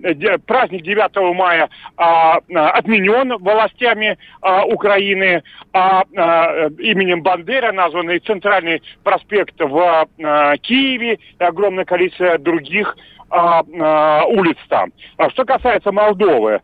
праздник 0.47 0.83
9 0.83 1.37
мая 1.37 1.69
а, 1.97 2.39
отменен 2.73 3.37
властями 3.39 4.19
а, 4.43 4.65
Украины, 4.65 5.43
а, 5.73 6.03
а, 6.17 6.69
именем 6.79 7.23
Бандера 7.23 7.73
названный 7.73 8.19
центральный 8.19 8.83
проспект 9.03 9.55
в 9.61 10.07
а, 10.23 10.57
Киеве 10.59 11.19
и 11.39 11.45
огромное 11.45 11.85
количество 11.85 12.39
других 12.39 12.97
а, 13.31 13.65
а, 13.81 14.25
улиц 14.27 14.57
там. 14.69 14.93
А 15.17 15.31
что 15.31 15.45
касается 15.45 15.91
Молдовы, 15.91 16.61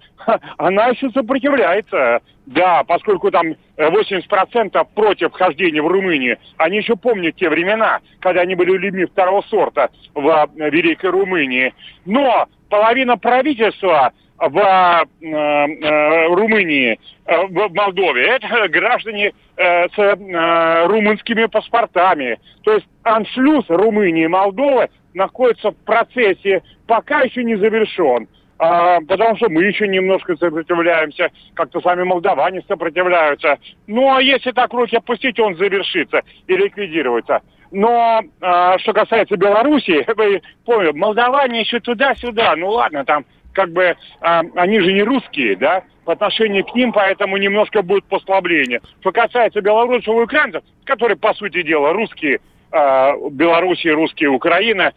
она 0.58 0.86
еще 0.88 1.10
сопротивляется. 1.10 2.20
Да, 2.46 2.82
поскольку 2.82 3.30
там 3.30 3.54
80% 3.76 4.86
против 4.94 5.32
вхождения 5.32 5.80
в 5.82 5.86
Румынию, 5.86 6.36
они 6.56 6.78
еще 6.78 6.96
помнят 6.96 7.36
те 7.36 7.48
времена, 7.48 8.00
когда 8.18 8.40
они 8.40 8.56
были 8.56 8.76
людьми 8.76 9.04
второго 9.04 9.42
сорта 9.42 9.90
в 10.14 10.48
Великой 10.56 11.10
Румынии. 11.10 11.72
Но 12.06 12.48
половина 12.70 13.18
правительства 13.18 14.12
в 14.38 14.56
э, 14.56 15.26
э, 15.26 16.26
Румынии, 16.28 16.98
э, 17.26 17.46
в 17.46 17.74
Молдове, 17.74 18.26
это 18.26 18.68
граждане 18.68 19.32
э, 19.56 19.88
с 19.88 19.98
э, 19.98 20.86
румынскими 20.86 21.44
паспортами. 21.46 22.38
То 22.62 22.72
есть 22.72 22.86
аншлюз 23.02 23.66
Румынии 23.68 24.24
и 24.24 24.28
Молдовы 24.28 24.88
находится 25.12 25.72
в 25.72 25.76
процессе, 25.84 26.62
пока 26.86 27.20
еще 27.20 27.44
не 27.44 27.56
завершен. 27.56 28.28
А, 28.62 29.00
потому 29.00 29.36
что 29.36 29.48
мы 29.48 29.64
еще 29.64 29.88
немножко 29.88 30.36
сопротивляемся, 30.36 31.30
как-то 31.54 31.80
сами 31.80 32.02
молдаване 32.02 32.62
сопротивляются. 32.68 33.58
Ну, 33.86 34.14
а 34.14 34.20
если 34.20 34.52
так 34.52 34.70
руки 34.74 34.96
опустить, 34.96 35.40
он 35.40 35.56
завершится 35.56 36.20
и 36.46 36.56
ликвидируется. 36.56 37.40
Но 37.70 38.22
а, 38.40 38.78
что 38.78 38.92
касается 38.92 39.36
Белоруссии, 39.36 40.04
вы 40.16 40.42
помните, 40.64 40.96
молдаване 40.96 41.60
еще 41.60 41.80
туда-сюда, 41.80 42.54
ну 42.56 42.70
ладно, 42.70 43.04
там 43.04 43.24
как 43.52 43.70
бы 43.72 43.96
а, 44.20 44.42
они 44.56 44.80
же 44.80 44.92
не 44.92 45.02
русские, 45.02 45.56
да, 45.56 45.82
по 46.04 46.12
отношению 46.12 46.64
к 46.64 46.74
ним, 46.74 46.92
поэтому 46.92 47.36
немножко 47.36 47.82
будет 47.82 48.04
послабление. 48.04 48.80
Что 49.00 49.12
касается 49.12 49.60
белорусов 49.60 50.08
и 50.08 50.22
украинцев, 50.22 50.62
которые, 50.84 51.16
по 51.16 51.34
сути 51.34 51.62
дела, 51.62 51.92
русские, 51.92 52.40
Белоруссия, 52.72 53.94
русские, 53.94 54.28
Украина, 54.28 54.92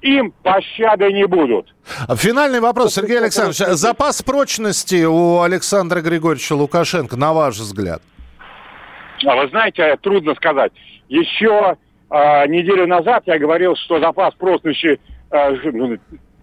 им 0.00 0.32
пощады 0.42 1.12
не 1.12 1.24
будут. 1.26 1.72
Финальный 2.16 2.60
вопрос, 2.60 2.94
Сергей 2.94 3.18
Александрович. 3.18 3.58
Запас 3.58 4.22
прочности 4.22 5.04
у 5.04 5.40
Александра 5.40 6.00
Григорьевича 6.00 6.54
Лукашенко, 6.54 7.16
на 7.16 7.32
ваш 7.32 7.56
взгляд? 7.56 8.02
А 9.24 9.36
вы 9.36 9.48
знаете, 9.48 9.96
трудно 10.02 10.34
сказать. 10.34 10.72
Еще 11.08 11.76
э, 12.12 12.48
неделю 12.48 12.86
назад 12.86 13.22
я 13.26 13.38
говорил, 13.38 13.74
что 13.76 14.00
запас 14.00 14.34
прочности 14.34 15.00
э, 15.30 15.56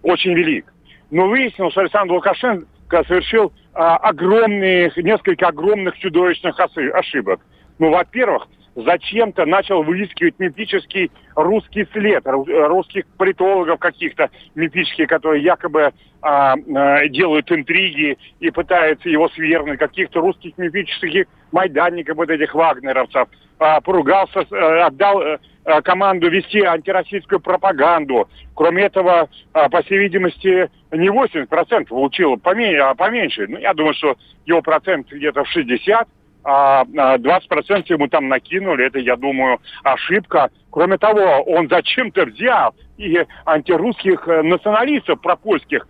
очень 0.02 0.34
велик. 0.34 0.72
Но 1.10 1.28
выяснилось, 1.28 1.72
что 1.72 1.82
Александр 1.82 2.14
Лукашенко 2.14 3.04
совершил 3.06 3.46
э, 3.46 3.78
огромных, 3.78 4.96
несколько 4.96 5.48
огромных 5.48 5.96
чудовищных 5.98 6.58
ошибок. 6.58 7.40
Ну, 7.78 7.90
во-первых, 7.90 8.46
зачем-то 8.74 9.46
начал 9.46 9.82
выискивать 9.82 10.38
мифический 10.38 11.10
русский 11.34 11.86
след, 11.92 12.24
русских 12.26 13.06
политологов 13.16 13.78
каких-то 13.78 14.30
мифических, 14.54 15.08
которые 15.08 15.42
якобы 15.42 15.92
а, 16.22 16.54
а, 16.54 17.08
делают 17.08 17.50
интриги 17.50 18.18
и 18.40 18.50
пытаются 18.50 19.08
его 19.08 19.28
свергнуть, 19.30 19.78
каких-то 19.78 20.20
русских 20.20 20.56
мифических 20.58 21.26
майданников, 21.52 22.16
вот 22.16 22.30
этих 22.30 22.54
вагнеровцев, 22.54 23.28
а, 23.58 23.80
поругался, 23.80 24.44
а, 24.50 24.86
отдал 24.86 25.20
а, 25.20 25.38
команду 25.82 26.30
вести 26.30 26.60
антироссийскую 26.62 27.40
пропаганду. 27.40 28.28
Кроме 28.54 28.84
этого, 28.84 29.28
а, 29.52 29.68
по 29.68 29.82
всей 29.82 29.98
видимости, 29.98 30.70
не 30.92 31.08
80% 31.08 31.88
получил, 31.88 32.34
а 32.34 32.94
поменьше. 32.94 33.46
Ну, 33.48 33.58
я 33.58 33.74
думаю, 33.74 33.94
что 33.94 34.16
его 34.46 34.62
процент 34.62 35.08
где-то 35.10 35.44
в 35.44 35.56
60% 35.56 36.06
а 36.42 36.84
20% 36.86 37.20
а, 37.58 37.82
ему 37.92 38.08
там 38.08 38.28
накинули, 38.28 38.86
это, 38.86 38.98
я 38.98 39.16
думаю, 39.16 39.58
ошибка. 39.84 40.50
Кроме 40.70 40.96
того, 40.96 41.42
он 41.42 41.68
зачем-то 41.68 42.24
взял 42.24 42.74
и 42.96 43.26
антирусских 43.44 44.26
э, 44.26 44.42
националистов 44.42 45.20
пропольских 45.20 45.86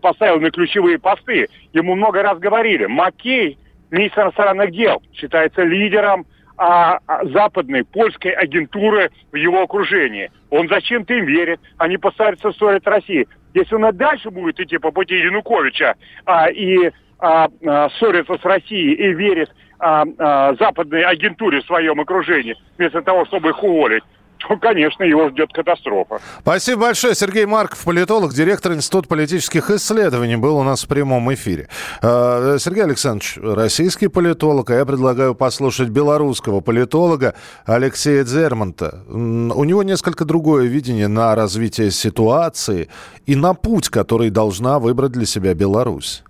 поставил 0.00 0.40
на 0.40 0.50
ключевые 0.50 0.98
посты. 0.98 1.46
Ему 1.74 1.94
много 1.94 2.22
раз 2.22 2.38
говорили, 2.38 2.86
Маккей, 2.86 3.58
министр 3.90 4.22
иностранных 4.22 4.72
дел, 4.72 5.02
считается 5.12 5.62
лидером 5.62 6.24
а, 6.60 6.98
западной 7.24 7.84
польской 7.84 8.32
агентуры 8.32 9.10
в 9.32 9.36
его 9.36 9.62
окружении. 9.62 10.30
Он 10.50 10.68
зачем-то 10.68 11.14
им 11.14 11.24
верит, 11.24 11.58
они 11.78 11.96
постараются 11.96 12.52
строить 12.52 12.86
России. 12.86 13.26
Если 13.54 13.74
он 13.74 13.96
дальше 13.96 14.30
будет 14.30 14.60
идти 14.60 14.76
по 14.76 14.90
пути 14.90 15.14
Януковича 15.14 15.94
а, 16.26 16.50
и 16.50 16.90
а, 17.18 17.48
а, 17.66 17.88
ссорится 17.90 18.36
с 18.36 18.44
Россией 18.44 18.92
и 18.92 19.14
верит 19.14 19.50
а, 19.78 20.04
а, 20.18 20.54
западной 20.56 21.02
агентуре 21.02 21.62
в 21.62 21.64
своем 21.64 21.98
окружении, 21.98 22.54
вместо 22.76 23.00
того, 23.00 23.24
чтобы 23.24 23.48
их 23.48 23.62
уволить, 23.64 24.04
то, 24.40 24.56
конечно, 24.56 25.04
его 25.04 25.28
ждет 25.30 25.52
катастрофа. 25.52 26.20
Спасибо 26.40 26.82
большое. 26.82 27.14
Сергей 27.14 27.46
Марков, 27.46 27.84
политолог, 27.84 28.32
директор 28.32 28.72
Института 28.72 29.08
политических 29.08 29.70
исследований, 29.70 30.36
был 30.36 30.56
у 30.56 30.62
нас 30.62 30.84
в 30.84 30.88
прямом 30.88 31.32
эфире. 31.34 31.68
А, 32.02 32.56
Сергей 32.58 32.84
Александрович, 32.84 33.38
российский 33.42 34.08
политолог, 34.08 34.70
а 34.70 34.74
я 34.74 34.84
предлагаю 34.84 35.34
послушать 35.34 35.88
белорусского 35.88 36.60
политолога 36.60 37.34
Алексея 37.66 38.24
Дзермонта. 38.24 39.04
У 39.08 39.64
него 39.64 39.82
несколько 39.82 40.24
другое 40.24 40.66
видение 40.66 41.08
на 41.08 41.34
развитие 41.34 41.90
ситуации 41.90 42.88
и 43.26 43.36
на 43.36 43.54
путь, 43.54 43.88
который 43.88 44.30
должна 44.30 44.78
выбрать 44.78 45.12
для 45.12 45.26
себя 45.26 45.54
Беларусь. 45.54 46.24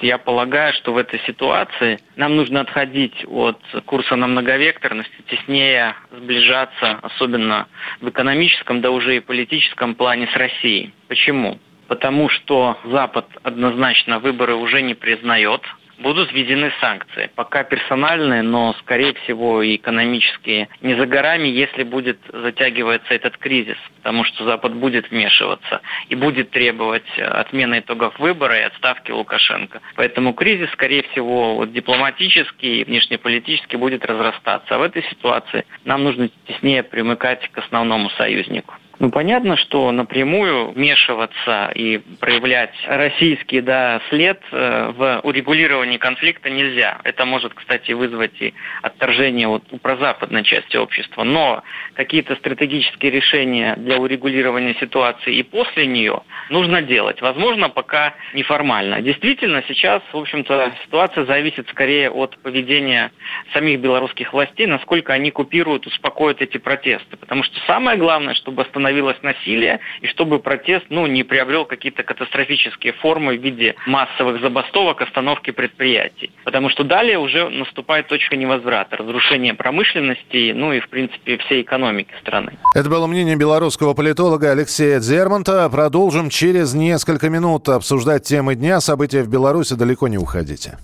Я 0.00 0.16
полагаю, 0.16 0.72
что 0.72 0.94
в 0.94 0.96
этой 0.96 1.20
ситуации 1.20 2.00
нам 2.16 2.34
нужно 2.36 2.60
отходить 2.60 3.24
от 3.26 3.60
курса 3.84 4.16
на 4.16 4.26
многовекторность, 4.26 5.10
теснее 5.28 5.94
сближаться, 6.10 6.98
особенно 7.02 7.68
в 8.00 8.08
экономическом, 8.08 8.80
да 8.80 8.90
уже 8.90 9.16
и 9.16 9.20
политическом 9.20 9.94
плане 9.94 10.26
с 10.28 10.36
Россией. 10.36 10.94
Почему? 11.08 11.58
Потому 11.86 12.30
что 12.30 12.78
Запад 12.84 13.26
однозначно 13.42 14.20
выборы 14.20 14.54
уже 14.54 14.80
не 14.80 14.94
признает, 14.94 15.60
будут 16.00 16.32
введены 16.32 16.72
санкции. 16.80 17.30
Пока 17.34 17.64
персональные, 17.64 18.42
но, 18.42 18.74
скорее 18.80 19.14
всего, 19.14 19.62
и 19.62 19.76
экономические. 19.76 20.68
Не 20.80 20.94
за 20.94 21.06
горами, 21.06 21.48
если 21.48 21.82
будет 21.82 22.18
затягиваться 22.32 23.14
этот 23.14 23.36
кризис, 23.36 23.76
потому 23.96 24.24
что 24.24 24.44
Запад 24.44 24.74
будет 24.74 25.10
вмешиваться 25.10 25.80
и 26.08 26.14
будет 26.14 26.50
требовать 26.50 27.18
отмены 27.18 27.80
итогов 27.80 28.18
выбора 28.18 28.58
и 28.58 28.62
отставки 28.62 29.10
Лукашенко. 29.10 29.80
Поэтому 29.96 30.32
кризис, 30.32 30.70
скорее 30.72 31.02
всего, 31.10 31.56
вот, 31.56 31.72
дипломатический 31.72 32.80
и 32.80 32.84
внешнеполитический 32.84 33.78
будет 33.78 34.04
разрастаться. 34.04 34.74
А 34.74 34.78
в 34.78 34.82
этой 34.82 35.02
ситуации 35.04 35.64
нам 35.84 36.04
нужно 36.04 36.30
теснее 36.46 36.82
примыкать 36.82 37.48
к 37.48 37.58
основному 37.58 38.10
союзнику. 38.10 38.74
Ну, 39.00 39.10
понятно, 39.10 39.56
что 39.56 39.90
напрямую 39.92 40.72
вмешиваться 40.72 41.72
и 41.74 42.02
проявлять 42.20 42.74
российский 42.86 43.62
да, 43.62 44.02
след 44.10 44.38
э, 44.52 44.92
в 44.94 45.20
урегулировании 45.22 45.96
конфликта 45.96 46.50
нельзя. 46.50 47.00
Это 47.04 47.24
может, 47.24 47.54
кстати, 47.54 47.92
вызвать 47.92 48.38
и 48.42 48.52
отторжение 48.82 49.48
у 49.48 49.58
прозападной 49.78 50.44
части 50.44 50.76
общества. 50.76 51.24
Но 51.24 51.62
какие-то 51.94 52.36
стратегические 52.36 53.10
решения 53.10 53.74
для 53.76 53.96
урегулирования 53.96 54.74
ситуации 54.74 55.34
и 55.34 55.42
после 55.44 55.86
нее 55.86 56.20
нужно 56.50 56.82
делать. 56.82 57.22
Возможно, 57.22 57.70
пока 57.70 58.12
неформально. 58.34 59.00
Действительно, 59.00 59.64
сейчас, 59.66 60.02
в 60.12 60.18
общем-то, 60.18 60.74
ситуация 60.84 61.24
зависит 61.24 61.70
скорее 61.70 62.10
от 62.10 62.36
поведения 62.42 63.12
самих 63.54 63.80
белорусских 63.80 64.34
властей, 64.34 64.66
насколько 64.66 65.14
они 65.14 65.30
купируют, 65.30 65.86
успокоят 65.86 66.42
эти 66.42 66.58
протесты. 66.58 67.16
Потому 67.16 67.44
что 67.44 67.58
самое 67.66 67.96
главное, 67.96 68.34
чтобы 68.34 68.60
остановить 68.60 68.89
остановилось 68.90 69.16
насилие, 69.22 69.80
и 70.00 70.06
чтобы 70.08 70.40
протест 70.40 70.86
ну, 70.90 71.06
не 71.06 71.22
приобрел 71.22 71.64
какие-то 71.64 72.02
катастрофические 72.02 72.92
формы 72.94 73.38
в 73.38 73.42
виде 73.42 73.74
массовых 73.86 74.40
забастовок, 74.40 75.00
остановки 75.00 75.50
предприятий. 75.52 76.30
Потому 76.44 76.70
что 76.70 76.84
далее 76.84 77.18
уже 77.18 77.48
наступает 77.48 78.08
точка 78.08 78.36
невозврата, 78.36 78.96
разрушение 78.96 79.54
промышленности, 79.54 80.52
ну 80.54 80.72
и, 80.72 80.80
в 80.80 80.88
принципе, 80.88 81.38
всей 81.38 81.62
экономики 81.62 82.10
страны. 82.20 82.52
Это 82.74 82.88
было 82.88 83.06
мнение 83.06 83.36
белорусского 83.36 83.94
политолога 83.94 84.50
Алексея 84.50 84.98
Дзермонта. 84.98 85.68
Продолжим 85.70 86.30
через 86.30 86.74
несколько 86.74 87.28
минут 87.28 87.68
обсуждать 87.68 88.24
темы 88.24 88.56
дня. 88.56 88.80
События 88.80 89.22
в 89.22 89.28
Беларуси 89.28 89.74
далеко 89.74 90.08
не 90.08 90.18
уходите. 90.18 90.78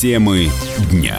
Темы 0.00 0.46
дня. 0.90 1.18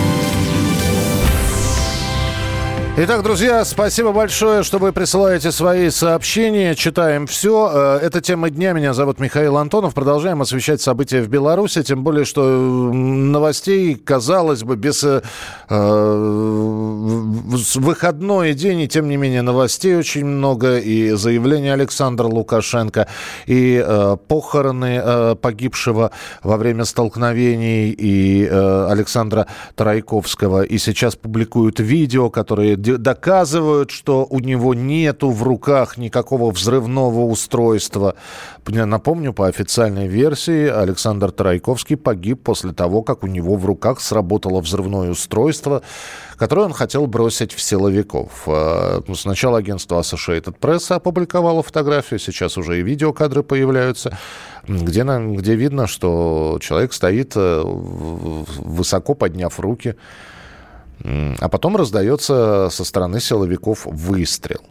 Итак, 2.97 3.23
друзья, 3.23 3.63
спасибо 3.63 4.11
большое, 4.11 4.63
что 4.63 4.77
вы 4.77 4.91
присылаете 4.91 5.53
свои 5.53 5.89
сообщения. 5.89 6.75
Читаем 6.75 7.25
все. 7.25 7.71
Э, 7.73 7.99
это 8.05 8.19
тема 8.19 8.49
дня. 8.49 8.73
Меня 8.73 8.93
зовут 8.93 9.17
Михаил 9.17 9.55
Антонов. 9.55 9.93
Продолжаем 9.93 10.41
освещать 10.41 10.81
события 10.81 11.21
в 11.21 11.29
Беларуси. 11.29 11.83
Тем 11.83 12.03
более, 12.03 12.25
что 12.25 12.43
новостей, 12.43 13.95
казалось 13.95 14.63
бы, 14.63 14.75
без 14.75 15.05
э, 15.05 15.21
выходной 17.75 18.53
день. 18.53 18.81
И 18.81 18.89
тем 18.89 19.07
не 19.07 19.15
менее, 19.15 19.41
новостей 19.41 19.95
очень 19.95 20.25
много. 20.25 20.77
И 20.77 21.11
заявление 21.11 21.71
Александра 21.71 22.25
Лукашенко, 22.25 23.07
и 23.45 23.81
э, 23.83 24.17
похороны 24.27 25.01
э, 25.01 25.35
погибшего 25.35 26.11
во 26.43 26.57
время 26.57 26.83
столкновений, 26.83 27.91
и 27.91 28.45
э, 28.45 28.87
Александра 28.89 29.47
Тарайковского. 29.75 30.63
И 30.63 30.77
сейчас 30.77 31.15
публикуют 31.15 31.79
видео, 31.79 32.29
которые 32.29 32.80
доказывают, 32.81 33.91
что 33.91 34.25
у 34.29 34.39
него 34.39 34.73
нету 34.73 35.29
в 35.29 35.43
руках 35.43 35.97
никакого 35.97 36.51
взрывного 36.51 37.21
устройства. 37.21 38.15
Напомню, 38.67 39.33
по 39.33 39.47
официальной 39.47 40.07
версии, 40.07 40.67
Александр 40.67 41.31
Тарайковский 41.31 41.97
погиб 41.97 42.43
после 42.43 42.73
того, 42.73 43.01
как 43.03 43.23
у 43.23 43.27
него 43.27 43.55
в 43.55 43.65
руках 43.65 44.01
сработало 44.01 44.61
взрывное 44.61 45.11
устройство, 45.11 45.81
которое 46.37 46.63
он 46.63 46.73
хотел 46.73 47.07
бросить 47.07 47.53
в 47.53 47.61
силовиков. 47.61 48.43
А, 48.47 49.01
ну, 49.07 49.15
сначала 49.15 49.59
агентство 49.59 49.99
Associated 49.99 50.55
Press 50.59 50.93
опубликовало 50.93 51.63
фотографию, 51.63 52.19
сейчас 52.19 52.57
уже 52.57 52.79
и 52.79 52.83
видеокадры 52.83 53.43
появляются, 53.43 54.17
где, 54.67 55.03
где 55.03 55.55
видно, 55.55 55.87
что 55.87 56.57
человек 56.61 56.93
стоит 56.93 57.33
э, 57.35 57.61
высоко 57.63 59.13
подняв 59.13 59.59
руки, 59.59 59.95
а 61.03 61.49
потом 61.49 61.75
раздается 61.75 62.69
со 62.71 62.83
стороны 62.83 63.19
силовиков 63.19 63.85
выстрел. 63.85 64.61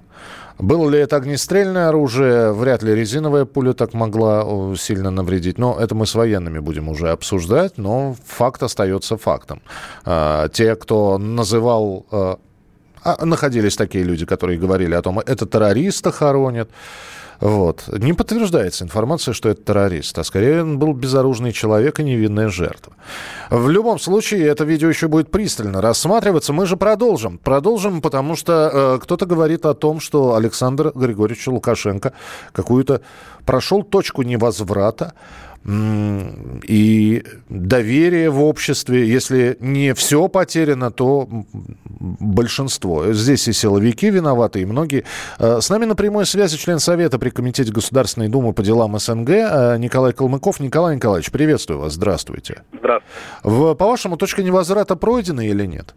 Было 0.60 0.90
ли 0.90 0.98
это 0.98 1.16
огнестрельное 1.16 1.88
оружие? 1.88 2.52
Вряд 2.52 2.82
ли 2.82 2.94
резиновая 2.94 3.46
пуля 3.46 3.72
так 3.72 3.94
могла 3.94 4.76
сильно 4.76 5.10
навредить. 5.10 5.58
Но 5.58 5.78
это 5.80 5.94
мы 5.94 6.06
с 6.06 6.14
военными 6.14 6.58
будем 6.58 6.88
уже 6.88 7.10
обсуждать. 7.10 7.78
Но 7.78 8.14
факт 8.26 8.62
остается 8.62 9.16
фактом. 9.16 9.62
А, 10.04 10.48
те, 10.48 10.76
кто 10.76 11.16
называл... 11.16 12.04
А, 12.10 12.38
а, 13.02 13.24
находились 13.24 13.76
такие 13.76 14.04
люди, 14.04 14.26
которые 14.26 14.58
говорили 14.58 14.94
о 14.94 15.00
том, 15.00 15.18
это 15.20 15.46
террориста 15.46 16.12
хоронят. 16.12 16.70
Вот. 17.40 17.88
Не 17.88 18.12
подтверждается 18.12 18.84
информация, 18.84 19.32
что 19.32 19.48
это 19.48 19.62
террорист, 19.62 20.18
а 20.18 20.24
скорее 20.24 20.62
он 20.62 20.78
был 20.78 20.92
безоружный 20.92 21.52
человек 21.52 21.98
и 21.98 22.04
невинная 22.04 22.48
жертва. 22.48 22.92
В 23.48 23.68
любом 23.70 23.98
случае, 23.98 24.46
это 24.46 24.64
видео 24.64 24.88
еще 24.88 25.08
будет 25.08 25.30
пристально 25.30 25.80
рассматриваться. 25.80 26.52
Мы 26.52 26.66
же 26.66 26.76
продолжим. 26.76 27.38
Продолжим, 27.38 28.02
потому 28.02 28.36
что 28.36 28.70
э, 28.72 28.98
кто-то 29.02 29.24
говорит 29.24 29.64
о 29.64 29.74
том, 29.74 30.00
что 30.00 30.34
Александр 30.34 30.92
Григорьевич 30.94 31.46
Лукашенко 31.46 32.12
какую-то 32.52 33.00
прошел 33.46 33.82
точку 33.82 34.22
невозврата, 34.22 35.14
и 35.66 37.22
доверие 37.50 38.30
в 38.30 38.42
обществе, 38.42 39.06
если 39.06 39.58
не 39.60 39.92
все 39.94 40.26
потеряно, 40.28 40.90
то 40.90 41.28
большинство. 41.90 43.12
Здесь 43.12 43.46
и 43.46 43.52
силовики 43.52 44.08
виноваты, 44.08 44.62
и 44.62 44.64
многие. 44.64 45.04
Э, 45.38 45.60
с 45.60 45.68
нами 45.68 45.84
на 45.84 45.94
прямой 45.94 46.24
связи 46.24 46.56
член 46.56 46.78
Совета 46.78 47.18
при 47.18 47.28
Комитете 47.28 47.72
Государственной 47.72 48.28
Думы 48.28 48.54
по 48.54 48.62
делам 48.62 48.98
СНГ 48.98 49.30
э, 49.30 49.76
Николай 49.78 50.14
Калмыков. 50.14 50.60
Николай 50.60 50.96
Николаевич, 50.96 51.30
приветствую 51.30 51.80
вас, 51.80 51.92
здравствуйте. 51.92 52.62
Здравствуйте. 52.72 53.76
По-вашему, 53.76 54.16
точка 54.16 54.42
невозврата 54.42 54.96
пройдена 54.96 55.46
или 55.46 55.66
нет? 55.66 55.94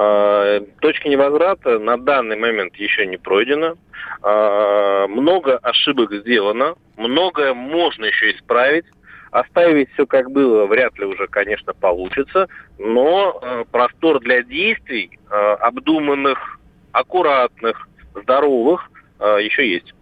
А, 0.00 0.60
точка 0.80 1.08
невозврата 1.08 1.80
на 1.80 1.96
данный 1.98 2.36
момент 2.36 2.76
еще 2.76 3.04
не 3.04 3.16
пройдена. 3.16 3.74
А, 4.22 5.08
много 5.08 5.56
ошибок 5.56 6.12
сделано, 6.12 6.76
многое 6.96 7.52
можно 7.52 8.04
еще 8.04 8.30
исправить. 8.30 8.84
Оставить 9.32 9.92
все 9.92 10.06
как 10.06 10.30
было 10.30 10.66
вряд 10.66 10.96
ли 11.00 11.04
уже, 11.04 11.26
конечно, 11.26 11.74
получится, 11.74 12.46
но 12.78 13.40
а, 13.42 13.64
простор 13.64 14.20
для 14.20 14.42
действий, 14.44 15.18
обдуманных, 15.28 16.60
аккуратных, 16.92 17.88
здоровых, 18.14 18.88
еще 19.20 19.68
есть. 19.68 19.92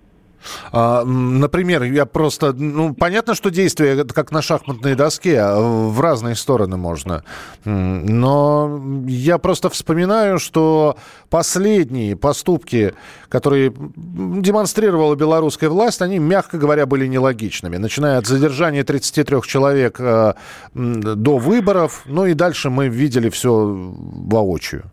А, 0.73 1.05
например, 1.05 1.83
я 1.85 2.07
просто... 2.07 2.53
Ну, 2.53 2.95
понятно, 2.95 3.35
что 3.35 3.51
действие 3.51 4.05
как 4.05 4.31
на 4.33 4.43
шахматной 4.43 4.95
доске, 4.95 5.41
а 5.41 5.61
в 5.61 6.01
разные 6.01 6.35
стороны 6.35 6.77
можно. 6.77 7.25
Но 7.65 8.81
я 9.07 9.39
просто 9.39 9.71
вспоминаю, 9.71 10.39
что 10.39 10.97
последние 11.31 12.17
поступки, 12.17 12.95
которые 13.29 13.73
демонстрировала 13.97 15.15
белорусская 15.15 15.69
власть, 15.69 16.03
они, 16.03 16.19
мягко 16.19 16.59
говоря, 16.59 16.87
были 16.87 17.07
нелогичными. 17.07 17.77
Начиная 17.77 18.19
от 18.19 18.27
задержания 18.27 18.85
33 18.85 19.43
человек 19.47 19.97
э, 20.01 20.35
до 20.75 21.39
выборов, 21.39 22.03
ну 22.07 22.27
и 22.27 22.35
дальше 22.35 22.71
мы 22.71 22.89
видели 22.89 23.29
все 23.31 23.53
воочию. 23.57 24.91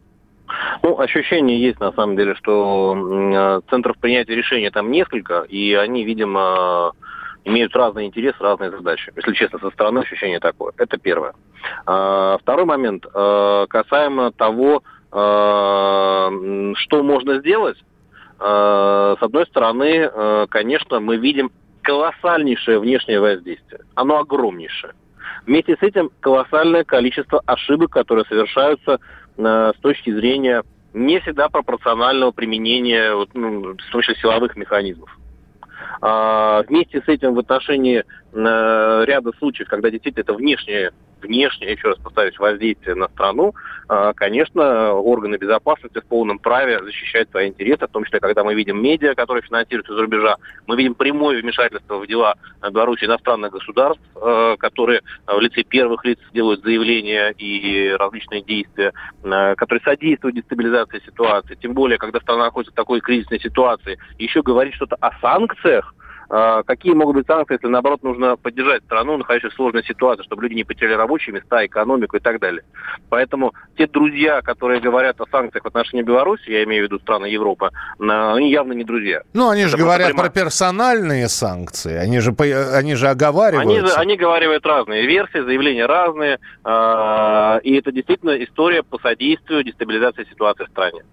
Ну, 0.93 0.99
ощущение 0.99 1.59
есть, 1.59 1.79
на 1.79 1.91
самом 1.93 2.15
деле, 2.15 2.35
что 2.35 2.95
э, 2.95 3.61
центров 3.71 3.97
принятия 3.97 4.35
решений 4.35 4.69
там 4.69 4.91
несколько, 4.91 5.41
и 5.41 5.73
они, 5.73 6.03
видимо, 6.03 6.91
имеют 7.45 7.75
разные 7.75 8.05
интересы, 8.05 8.37
разные 8.39 8.69
задачи. 8.69 9.11
Если 9.15 9.33
честно, 9.33 9.57
со 9.57 9.71
стороны 9.71 9.99
ощущение 9.99 10.39
такое. 10.39 10.71
Это 10.77 10.97
первое. 10.97 11.33
А, 11.87 12.37
второй 12.39 12.65
момент. 12.65 13.07
Э, 13.11 13.65
касаемо 13.67 14.31
того, 14.33 14.83
э, 15.11 15.13
что 16.75 17.03
можно 17.03 17.39
сделать. 17.39 17.83
С 18.39 19.17
одной 19.21 19.45
стороны, 19.45 20.47
конечно, 20.49 20.99
мы 20.99 21.15
видим 21.15 21.49
колоссальнейшее 21.81 22.79
внешнее 22.79 23.21
воздействие. 23.21 23.81
Оно 23.95 24.19
огромнейшее. 24.19 24.93
Вместе 25.45 25.77
с 25.79 25.81
этим 25.81 26.09
колоссальное 26.19 26.83
количество 26.83 27.41
ошибок, 27.45 27.91
которые 27.91 28.25
совершаются 28.25 28.99
с 29.37 29.75
точки 29.81 30.11
зрения 30.11 30.63
не 30.93 31.19
всегда 31.19 31.49
пропорционального 31.49 32.31
применения 32.31 33.13
ну, 33.33 33.75
том 33.75 34.01
числе 34.01 34.15
силовых 34.15 34.55
механизмов. 34.55 35.09
А, 36.01 36.63
вместе 36.63 37.01
с 37.01 37.07
этим 37.07 37.33
в 37.33 37.39
отношении 37.39 37.99
э, 37.99 38.03
ряда 39.05 39.31
случаев, 39.39 39.69
когда 39.69 39.89
действительно 39.89 40.23
это 40.23 40.33
внешнее 40.33 40.91
внешнее, 41.23 41.71
еще 41.71 41.89
раз 41.89 41.97
повторюсь, 41.97 42.37
воздействие 42.37 42.95
на 42.95 43.07
страну, 43.07 43.53
а, 43.87 44.13
конечно, 44.13 44.93
органы 44.93 45.37
безопасности 45.37 45.99
в 45.99 46.05
полном 46.05 46.39
праве 46.39 46.83
защищать 46.83 47.29
свои 47.29 47.49
интересы, 47.49 47.87
в 47.87 47.91
том 47.91 48.03
числе, 48.03 48.19
когда 48.19 48.43
мы 48.43 48.53
видим 48.53 48.81
медиа, 48.81 49.15
которые 49.15 49.43
финансируются 49.43 49.93
из 49.93 49.99
рубежа, 49.99 50.37
мы 50.67 50.75
видим 50.75 50.95
прямое 50.95 51.41
вмешательство 51.41 51.97
в 51.97 52.07
дела 52.07 52.35
Беларуси 52.61 53.05
иностранных 53.05 53.51
государств, 53.51 54.03
а, 54.15 54.55
которые 54.57 55.01
в 55.27 55.39
лице 55.39 55.63
первых 55.63 56.05
лиц 56.05 56.19
делают 56.33 56.63
заявления 56.63 57.31
и 57.37 57.91
различные 57.97 58.41
действия, 58.41 58.93
а, 59.23 59.55
которые 59.55 59.83
содействуют 59.83 60.35
дестабилизации 60.35 61.01
ситуации. 61.05 61.55
Тем 61.55 61.73
более, 61.73 61.97
когда 61.97 62.19
страна 62.19 62.45
находится 62.45 62.71
в 62.71 62.75
такой 62.75 63.01
кризисной 63.01 63.39
ситуации, 63.39 63.97
еще 64.17 64.41
говорить 64.41 64.75
что-то 64.75 64.95
о 64.99 65.11
санкциях, 65.19 65.93
а, 65.93 66.02
какие 66.65 66.93
могут 66.93 67.15
быть 67.15 67.27
санкции, 67.27 67.55
если, 67.55 67.67
наоборот, 67.67 68.01
нужно 68.01 68.37
поддержать 68.37 68.83
страну, 68.83 69.17
находящуюся 69.17 69.53
в 69.53 69.57
сложной 69.57 69.83
ситуации, 69.83 70.23
чтобы 70.23 70.43
люди 70.43 70.55
не 70.55 70.63
потеряли 70.63 70.93
рабочие 70.93 71.33
места, 71.33 71.65
экономику 71.65 72.17
и 72.17 72.19
так 72.19 72.39
далее. 72.39 72.63
Поэтому 73.09 73.53
те 73.77 73.85
друзья, 73.87 74.41
которые 74.41 74.81
говорят 74.81 75.21
о 75.21 75.25
санкциях 75.27 75.63
в 75.63 75.67
отношении 75.67 76.03
Беларуси, 76.03 76.49
я 76.49 76.63
имею 76.63 76.83
в 76.83 76.87
виду 76.87 76.99
страны 76.99 77.27
Европы, 77.27 77.69
они 77.99 78.49
явно 78.49 78.73
не 78.73 78.83
друзья. 78.83 79.21
Ну, 79.33 79.49
они 79.49 79.65
же 79.65 79.77
говорят 79.77 80.15
про 80.15 80.29
персональные 80.29 81.27
санкции, 81.27 81.95
они 81.95 82.19
же, 82.19 82.33
они 82.73 82.95
же 82.95 83.09
оговаривают. 83.09 83.69
Они, 83.69 83.91
они 83.95 84.17
говорят 84.17 84.65
разные 84.65 85.05
версии, 85.05 85.39
заявления 85.39 85.85
разные, 85.85 86.39
а, 86.63 87.59
и 87.63 87.75
это 87.75 87.91
действительно 87.91 88.43
история 88.43 88.81
по 88.83 88.97
содействию 88.97 89.63
дестабилизации 89.63 90.25
ситуации 90.25 90.65
в 90.65 90.69
стране. 90.69 91.03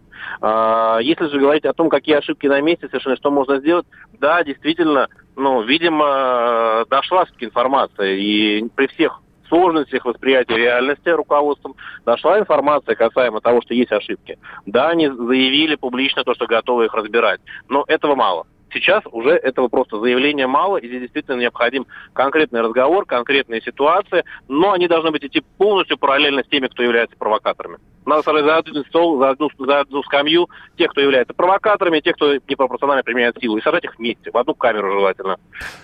А, 0.40 0.98
если 1.00 1.26
же 1.28 1.38
говорить 1.38 1.64
о 1.64 1.72
том, 1.72 1.88
какие 1.88 2.16
ошибки 2.16 2.46
на 2.46 2.60
месте, 2.60 2.88
совершенно 2.88 3.16
что 3.16 3.30
можно 3.30 3.58
сделать, 3.58 3.86
да, 4.18 4.42
действительно, 4.42 5.08
ну, 5.36 5.62
видимо, 5.62 6.84
дошла 6.88 7.24
все-таки 7.24 7.46
информация, 7.46 8.14
и 8.14 8.68
при 8.74 8.86
всех 8.88 9.20
сложностях 9.48 10.04
восприятия 10.04 10.56
реальности 10.56 11.08
руководством 11.08 11.74
дошла 12.06 12.38
информация 12.38 12.94
касаемо 12.94 13.40
того, 13.40 13.60
что 13.62 13.74
есть 13.74 13.92
ошибки. 13.92 14.38
Да, 14.64 14.88
они 14.88 15.08
заявили 15.08 15.74
публично 15.74 16.24
то, 16.24 16.34
что 16.34 16.46
готовы 16.46 16.86
их 16.86 16.94
разбирать, 16.94 17.40
но 17.68 17.84
этого 17.86 18.14
мало. 18.14 18.46
Сейчас 18.72 19.02
уже 19.10 19.30
этого 19.30 19.68
просто 19.68 19.98
заявления 19.98 20.46
мало, 20.46 20.76
и 20.76 20.86
здесь 20.86 21.02
действительно 21.02 21.40
необходим 21.40 21.86
конкретный 22.12 22.60
разговор, 22.60 23.04
конкретные 23.04 23.60
ситуации, 23.62 24.24
но 24.48 24.72
они 24.72 24.86
должны 24.86 25.10
быть 25.10 25.24
идти 25.24 25.42
полностью 25.58 25.98
параллельно 25.98 26.44
с 26.44 26.48
теми, 26.48 26.68
кто 26.68 26.82
является 26.82 27.16
провокаторами. 27.16 27.78
Надо 28.06 28.22
сажать 28.22 28.44
за 28.44 28.56
один 28.56 28.84
стол, 28.86 29.18
за 29.18 29.30
одну, 29.30 29.50
за 29.58 29.80
одну 29.80 30.02
скамью 30.02 30.48
тех, 30.76 30.90
кто 30.90 31.00
является 31.00 31.34
провокаторами, 31.34 32.00
тех, 32.00 32.16
кто 32.16 32.34
непропорционально 32.34 33.02
применяет 33.02 33.38
силу, 33.38 33.58
и 33.58 33.62
сажать 33.62 33.84
их 33.84 33.98
вместе, 33.98 34.30
в 34.30 34.36
одну 34.36 34.54
камеру 34.54 34.92
желательно. 34.92 35.36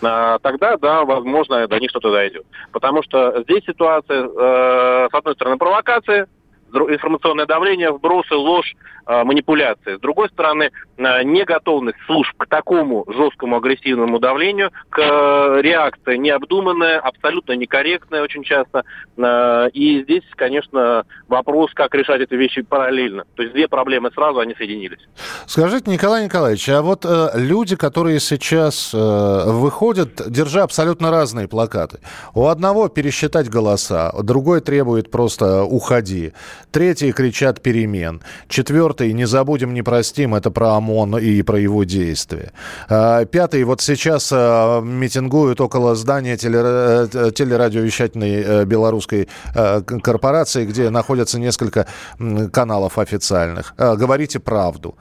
А, 0.02 0.38
тогда, 0.38 0.76
да, 0.76 1.04
возможно, 1.04 1.66
до 1.68 1.78
них 1.78 1.90
что-то 1.90 2.10
дойдет. 2.10 2.44
Потому 2.72 3.02
что 3.02 3.42
здесь 3.42 3.64
ситуация, 3.64 4.24
э, 4.24 5.08
с 5.10 5.14
одной 5.14 5.34
стороны, 5.34 5.58
провокация, 5.58 6.26
информационное 6.72 7.46
давление, 7.46 7.90
вбросы, 7.90 8.34
ложь, 8.34 8.74
а, 9.08 9.24
манипуляции. 9.24 9.96
С 9.96 10.00
другой 10.00 10.28
стороны, 10.30 10.72
а, 10.98 11.22
неготовность 11.22 11.98
служб 12.06 12.32
к 12.36 12.46
такому 12.48 13.04
жесткому 13.06 13.56
агрессивному 13.56 14.18
давлению, 14.18 14.72
к 14.90 14.98
э, 14.98 15.60
реакции 15.62 16.16
необдуманная, 16.16 16.98
абсолютно 16.98 17.52
некорректная 17.52 18.22
очень 18.22 18.42
часто. 18.42 18.82
А, 19.16 19.66
и 19.66 20.02
здесь, 20.02 20.24
конечно, 20.34 21.04
вопрос, 21.28 21.70
как 21.72 21.94
решать 21.94 22.20
эти 22.20 22.34
вещи 22.34 22.62
параллельно. 22.62 23.24
То 23.36 23.42
есть 23.42 23.54
две 23.54 23.68
проблемы 23.68 24.10
сразу, 24.12 24.40
они 24.40 24.56
соединились. 24.56 24.98
Скажите, 25.46 25.88
Николай 25.88 26.24
Николаевич, 26.24 26.68
а 26.68 26.82
вот 26.82 27.04
э, 27.04 27.28
люди, 27.34 27.76
которые 27.76 28.18
сейчас 28.18 28.92
э, 28.92 28.98
выходят, 28.98 30.20
держа 30.28 30.64
абсолютно 30.64 31.12
разные 31.12 31.46
плакаты. 31.46 32.00
У 32.34 32.46
одного 32.46 32.88
пересчитать 32.88 33.48
голоса, 33.48 34.12
другой 34.20 34.62
требует 34.62 35.12
просто 35.12 35.62
«уходи», 35.62 36.32
третий 36.76 37.12
кричат 37.12 37.62
«перемен», 37.62 38.20
четвертый 38.48 39.14
не 39.14 39.26
забудем, 39.26 39.72
не 39.72 39.80
простим, 39.80 40.34
это 40.34 40.50
про 40.50 40.76
ОМОН 40.76 41.16
и 41.16 41.40
про 41.40 41.58
его 41.58 41.84
действия. 41.84 42.52
А, 42.90 43.24
пятый, 43.24 43.64
вот 43.64 43.80
сейчас 43.80 44.28
а, 44.30 44.82
митингуют 44.82 45.62
около 45.62 45.94
здания 45.94 46.36
теле, 46.36 46.60
э, 46.62 47.30
телерадиовещательной 47.34 48.42
э, 48.42 48.64
белорусской 48.66 49.26
э, 49.54 49.80
корпорации, 49.80 50.66
где 50.66 50.90
находятся 50.90 51.40
несколько 51.40 51.86
каналов 52.52 52.98
официальных. 52.98 53.72
А, 53.78 53.96
говорите 53.96 54.38
правду. 54.38 54.96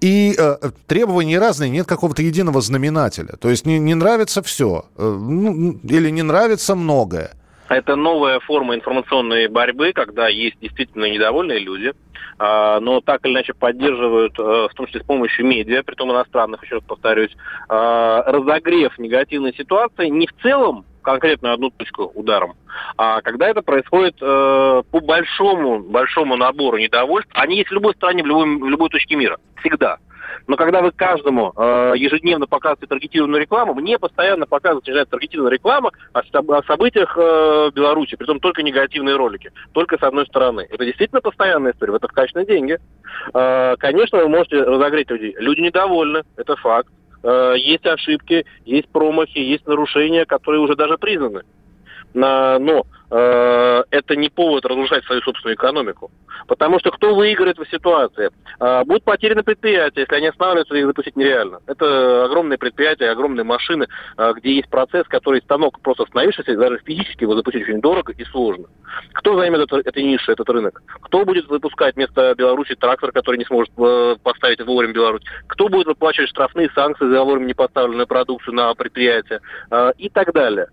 И 0.00 0.32
э, 0.38 0.70
требования 0.86 1.40
разные, 1.40 1.70
нет 1.70 1.88
какого-то 1.88 2.22
единого 2.22 2.60
знаменателя. 2.60 3.34
То 3.40 3.50
есть 3.50 3.66
не, 3.66 3.80
не 3.80 3.96
нравится 3.96 4.44
все, 4.44 4.84
э, 4.96 5.02
ну, 5.02 5.72
или 5.82 6.10
не 6.10 6.22
нравится 6.22 6.76
многое. 6.76 7.32
Это 7.68 7.96
новая 7.96 8.38
форма 8.40 8.74
информационной 8.74 9.48
борьбы, 9.48 9.92
когда 9.92 10.28
есть 10.28 10.58
действительно 10.60 11.06
недовольные 11.06 11.58
люди, 11.58 11.92
а, 12.38 12.80
но 12.80 13.00
так 13.00 13.24
или 13.24 13.32
иначе 13.32 13.54
поддерживают, 13.54 14.38
э, 14.38 14.42
в 14.70 14.74
том 14.74 14.86
числе 14.86 15.00
с 15.00 15.04
помощью 15.04 15.46
медиа, 15.46 15.82
при 15.82 15.94
том 15.94 16.12
иностранных, 16.12 16.62
еще 16.62 16.76
раз 16.76 16.84
повторюсь, 16.84 17.34
а, 17.68 18.22
разогрев 18.30 18.96
негативной 18.98 19.54
ситуации 19.54 20.08
не 20.08 20.26
в 20.26 20.32
целом 20.42 20.84
конкретную 21.02 21.54
одну 21.54 21.70
точку 21.70 22.10
ударом, 22.14 22.54
а 22.96 23.20
когда 23.20 23.48
это 23.48 23.62
происходит 23.62 24.16
э, 24.20 24.82
по 24.90 25.00
большому, 25.00 25.78
большому 25.78 26.36
набору 26.36 26.78
недовольств, 26.78 27.30
они 27.34 27.58
есть 27.58 27.70
в 27.70 27.74
любой 27.74 27.94
стране, 27.94 28.24
в 28.24 28.26
любой, 28.26 28.58
в 28.58 28.68
любой 28.68 28.88
точке 28.90 29.14
мира, 29.14 29.38
всегда. 29.60 29.98
Но 30.46 30.56
когда 30.56 30.82
вы 30.82 30.92
каждому 30.92 31.52
э, 31.56 31.94
ежедневно 31.96 32.46
показываете 32.46 32.86
таргетированную 32.86 33.42
рекламу, 33.42 33.74
мне 33.74 33.98
постоянно 33.98 34.46
показывают 34.46 34.84
снижает 34.84 35.08
таргетированная 35.10 35.52
реклама 35.52 35.90
о, 36.12 36.20
о 36.20 36.62
событиях 36.64 37.16
э, 37.16 37.70
Беларуси, 37.74 38.16
притом 38.16 38.40
только 38.40 38.62
негативные 38.62 39.16
ролики, 39.16 39.52
только 39.72 39.98
с 39.98 40.02
одной 40.02 40.26
стороны. 40.26 40.66
Это 40.70 40.84
действительно 40.84 41.20
постоянная 41.20 41.72
история, 41.72 41.92
в 41.92 41.96
это 41.96 42.08
вкачаны 42.08 42.46
деньги. 42.46 42.78
Э, 43.34 43.76
конечно, 43.78 44.18
вы 44.18 44.28
можете 44.28 44.62
разогреть 44.62 45.10
людей. 45.10 45.34
Люди 45.38 45.60
недовольны, 45.60 46.22
это 46.36 46.56
факт. 46.56 46.90
Э, 47.22 47.54
есть 47.56 47.86
ошибки, 47.86 48.44
есть 48.64 48.88
промахи, 48.88 49.38
есть 49.38 49.66
нарушения, 49.66 50.24
которые 50.24 50.60
уже 50.60 50.76
даже 50.76 50.96
признаны. 50.98 51.42
Но 52.14 52.86
Э, 53.10 53.84
это 53.90 54.16
не 54.16 54.28
повод 54.28 54.64
разрушать 54.64 55.04
свою 55.04 55.22
собственную 55.22 55.54
экономику. 55.54 56.10
Потому 56.48 56.80
что 56.80 56.90
кто 56.90 57.14
выиграет 57.14 57.58
в 57.58 57.64
ситуации? 57.70 58.30
Э, 58.58 58.82
будут 58.84 59.04
потеряны 59.04 59.44
предприятия, 59.44 60.00
если 60.00 60.14
они 60.16 60.26
останавливаются, 60.28 60.74
их 60.74 60.86
запустить 60.86 61.16
нереально. 61.16 61.60
Это 61.66 62.24
огромные 62.24 62.58
предприятия, 62.58 63.10
огромные 63.10 63.44
машины, 63.44 63.86
э, 64.18 64.32
где 64.36 64.56
есть 64.56 64.68
процесс, 64.68 65.06
который 65.06 65.40
станок 65.42 65.80
просто 65.80 66.02
остановившись, 66.02 66.46
даже 66.46 66.80
физически 66.84 67.22
его 67.22 67.36
запустить 67.36 67.62
очень 67.62 67.80
дорого 67.80 68.12
и 68.12 68.24
сложно. 68.24 68.66
Кто 69.12 69.36
займет 69.36 69.60
это, 69.60 69.78
этой 69.78 70.02
нишу, 70.02 70.32
этот 70.32 70.48
рынок? 70.48 70.82
Кто 71.02 71.24
будет 71.24 71.46
выпускать 71.46 71.94
вместо 71.94 72.34
Беларуси 72.34 72.74
трактор, 72.74 73.12
который 73.12 73.36
не 73.36 73.44
сможет 73.44 73.72
поставить 74.22 74.60
вовремя 74.64 74.92
Беларусь? 74.92 75.22
Кто 75.46 75.68
будет 75.68 75.86
выплачивать 75.86 76.30
штрафные 76.30 76.70
санкции 76.74 77.08
за 77.08 77.22
вовремя 77.22 77.46
не 77.46 77.54
поставленную 77.54 78.06
продукцию 78.06 78.54
на 78.54 78.74
предприятие? 78.74 79.40
И 79.98 80.08
так 80.08 80.32
далее. 80.32 80.68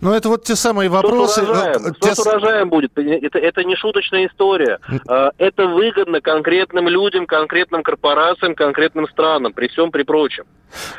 Ну, 0.00 0.12
это 0.12 0.28
вот 0.28 0.44
те 0.44 0.56
самые 0.56 0.88
вопросы... 0.88 1.42
Что 1.42 1.46
с 1.46 1.48
урожаем, 1.48 1.86
э, 1.86 1.92
те... 2.00 2.14
с 2.14 2.18
урожаем 2.18 2.68
будет? 2.68 2.96
Это, 2.96 3.38
это 3.38 3.64
не 3.64 3.76
шуточная 3.76 4.26
история. 4.26 4.78
А, 5.08 5.30
это 5.38 5.66
выгодно 5.66 6.20
конкретным 6.20 6.88
людям, 6.88 7.26
конкретным 7.26 7.82
корпорациям, 7.82 8.54
конкретным 8.54 9.06
странам, 9.08 9.52
при 9.52 9.68
всем 9.68 9.90
при 9.90 10.02
прочем. 10.02 10.44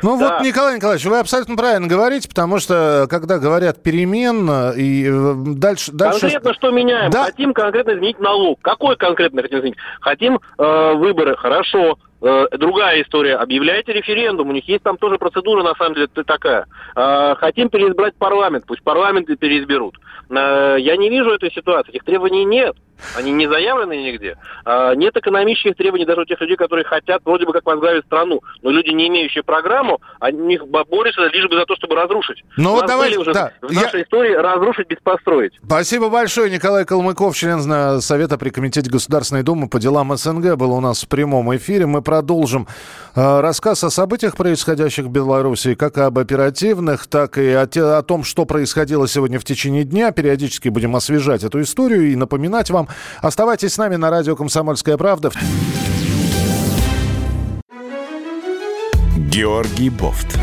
Ну 0.02 0.18
да. 0.18 0.36
вот, 0.36 0.46
Николай 0.46 0.76
Николаевич, 0.76 1.04
вы 1.06 1.18
абсолютно 1.18 1.56
правильно 1.56 1.88
говорите, 1.88 2.28
потому 2.28 2.58
что, 2.58 3.06
когда 3.10 3.38
говорят 3.38 3.82
перемен, 3.82 4.48
э, 4.48 4.76
и 4.76 5.06
э, 5.08 5.34
дальше... 5.56 5.92
дальше... 5.92 6.20
Конкретно 6.20 6.54
что 6.54 6.70
меняем? 6.70 7.10
Да. 7.10 7.24
Хотим 7.24 7.52
конкретно 7.52 7.92
изменить 7.92 8.20
налог. 8.20 8.60
Какой 8.62 8.96
конкретно 8.96 9.42
хотим 9.42 9.58
изменить? 9.58 9.76
Хотим 10.00 10.40
э, 10.58 10.92
выборы, 10.94 11.36
хорошо. 11.36 11.98
Э, 12.24 12.46
другая 12.56 13.02
история. 13.02 13.36
Объявляйте 13.36 13.92
референдум. 13.92 14.48
У 14.48 14.52
них 14.52 14.66
есть 14.66 14.82
там 14.82 14.96
тоже 14.96 15.18
процедура, 15.18 15.62
на 15.62 15.74
самом 15.74 15.94
деле, 15.94 16.06
такая. 16.06 16.66
Э, 16.96 17.34
хотим 17.36 17.68
переизбрать 17.68 18.14
парламент. 18.16 18.64
Пусть 18.66 18.82
парламент 18.82 19.28
переизберут. 19.38 19.98
Э, 20.30 20.76
я 20.78 20.96
не 20.96 21.10
вижу 21.10 21.30
этой 21.30 21.52
ситуации. 21.52 21.90
Этих 21.90 22.04
требований 22.04 22.46
нет. 22.46 22.76
Они 23.16 23.32
не 23.32 23.46
заявлены 23.46 23.96
нигде. 23.96 24.36
А, 24.64 24.94
нет 24.94 25.16
экономических 25.16 25.76
требований 25.76 26.04
даже 26.04 26.22
у 26.22 26.24
тех 26.24 26.40
людей, 26.40 26.56
которые 26.56 26.84
хотят 26.84 27.22
вроде 27.24 27.44
бы 27.44 27.52
как 27.52 27.64
возглавить 27.66 28.04
страну. 28.06 28.40
Но 28.62 28.70
люди, 28.70 28.90
не 28.90 29.08
имеющие 29.08 29.42
программу, 29.42 30.00
они 30.20 30.58
борются 30.58 31.26
лишь 31.26 31.48
бы 31.48 31.56
за 31.56 31.66
то, 31.66 31.76
чтобы 31.76 31.94
разрушить. 31.96 32.42
Ну 32.56 32.72
вот 32.72 32.86
давайте, 32.86 33.18
уже 33.18 33.32
да. 33.32 33.52
в 33.60 33.72
нашей 33.72 33.98
я... 33.98 34.02
истории 34.04 34.34
разрушить 34.34 34.88
без 34.88 34.98
построить. 34.98 35.52
Спасибо 35.64 36.08
большое. 36.08 36.50
Николай 36.50 36.84
Калмыков, 36.84 37.36
член 37.36 38.00
Совета 38.00 38.38
при 38.38 38.50
Комитете 38.50 38.90
Государственной 38.90 39.42
Думы 39.42 39.68
по 39.68 39.78
делам 39.78 40.16
СНГ, 40.16 40.56
был 40.56 40.72
у 40.72 40.80
нас 40.80 41.04
в 41.04 41.08
прямом 41.08 41.54
эфире. 41.56 41.86
Мы 41.86 42.02
продолжим 42.02 42.66
э, 43.14 43.40
рассказ 43.40 43.84
о 43.84 43.90
событиях, 43.90 44.36
происходящих 44.36 45.06
в 45.06 45.10
Беларуси, 45.10 45.74
как 45.74 45.98
об 45.98 46.18
оперативных, 46.18 47.06
так 47.06 47.38
и 47.38 47.50
о, 47.50 47.66
те, 47.66 47.82
о 47.82 48.02
том, 48.02 48.24
что 48.24 48.44
происходило 48.44 49.06
сегодня 49.08 49.38
в 49.38 49.44
течение 49.44 49.84
дня. 49.84 50.10
Периодически 50.12 50.68
будем 50.68 50.96
освежать 50.96 51.44
эту 51.44 51.60
историю 51.60 52.10
и 52.10 52.16
напоминать 52.16 52.70
вам 52.70 52.83
вам. 52.84 52.88
Оставайтесь 53.20 53.74
с 53.74 53.78
нами 53.78 53.96
на 53.96 54.10
радио 54.10 54.36
«Комсомольская 54.36 54.96
правда». 54.96 55.30
Георгий 59.16 59.90
Бофт. 59.90 60.38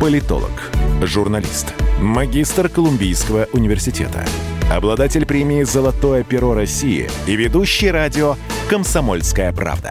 Политолог, 0.00 0.70
журналист, 1.02 1.74
магистр 2.00 2.68
Колумбийского 2.68 3.46
университета, 3.52 4.24
обладатель 4.70 5.26
премии 5.26 5.62
«Золотое 5.62 6.24
перо 6.24 6.54
России» 6.54 7.08
и 7.26 7.36
ведущий 7.36 7.90
радио 7.90 8.36
«Комсомольская 8.68 9.52
правда». 9.52 9.90